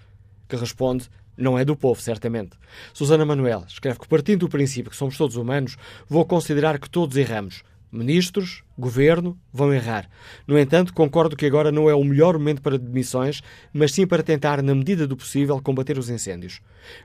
[0.50, 1.08] que responde:
[1.38, 2.58] não é do povo, certamente.
[2.94, 5.78] Susana Manuel escreve que, partindo do princípio que somos todos humanos,
[6.08, 7.64] vou considerar que todos erramos.
[7.92, 10.10] Ministros, governo vão errar.
[10.46, 13.42] No entanto, concordo que agora não é o melhor momento para demissões,
[13.72, 16.60] mas sim para tentar, na medida do possível, combater os incêndios.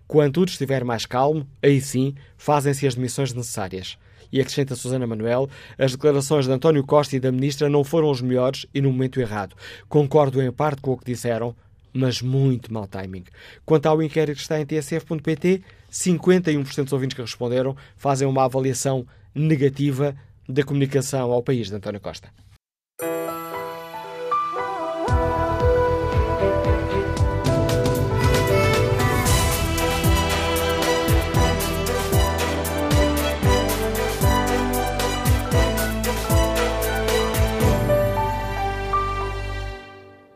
[0.08, 3.96] Quando tudo estiver mais calmo, aí sim fazem-se as demissões necessárias.
[4.32, 5.48] E acrescenta Susana Manuel,
[5.78, 9.20] as declarações de António Costa e da Ministra não foram os melhores e no momento
[9.20, 9.56] errado.
[9.88, 11.54] Concordo em parte com o que disseram,
[11.92, 13.24] mas muito mau timing.
[13.64, 19.06] Quanto ao inquérito que está em tsf.pt, 51% dos ouvintes que responderam fazem uma avaliação
[19.34, 20.14] negativa
[20.48, 22.28] da comunicação ao país de António Costa.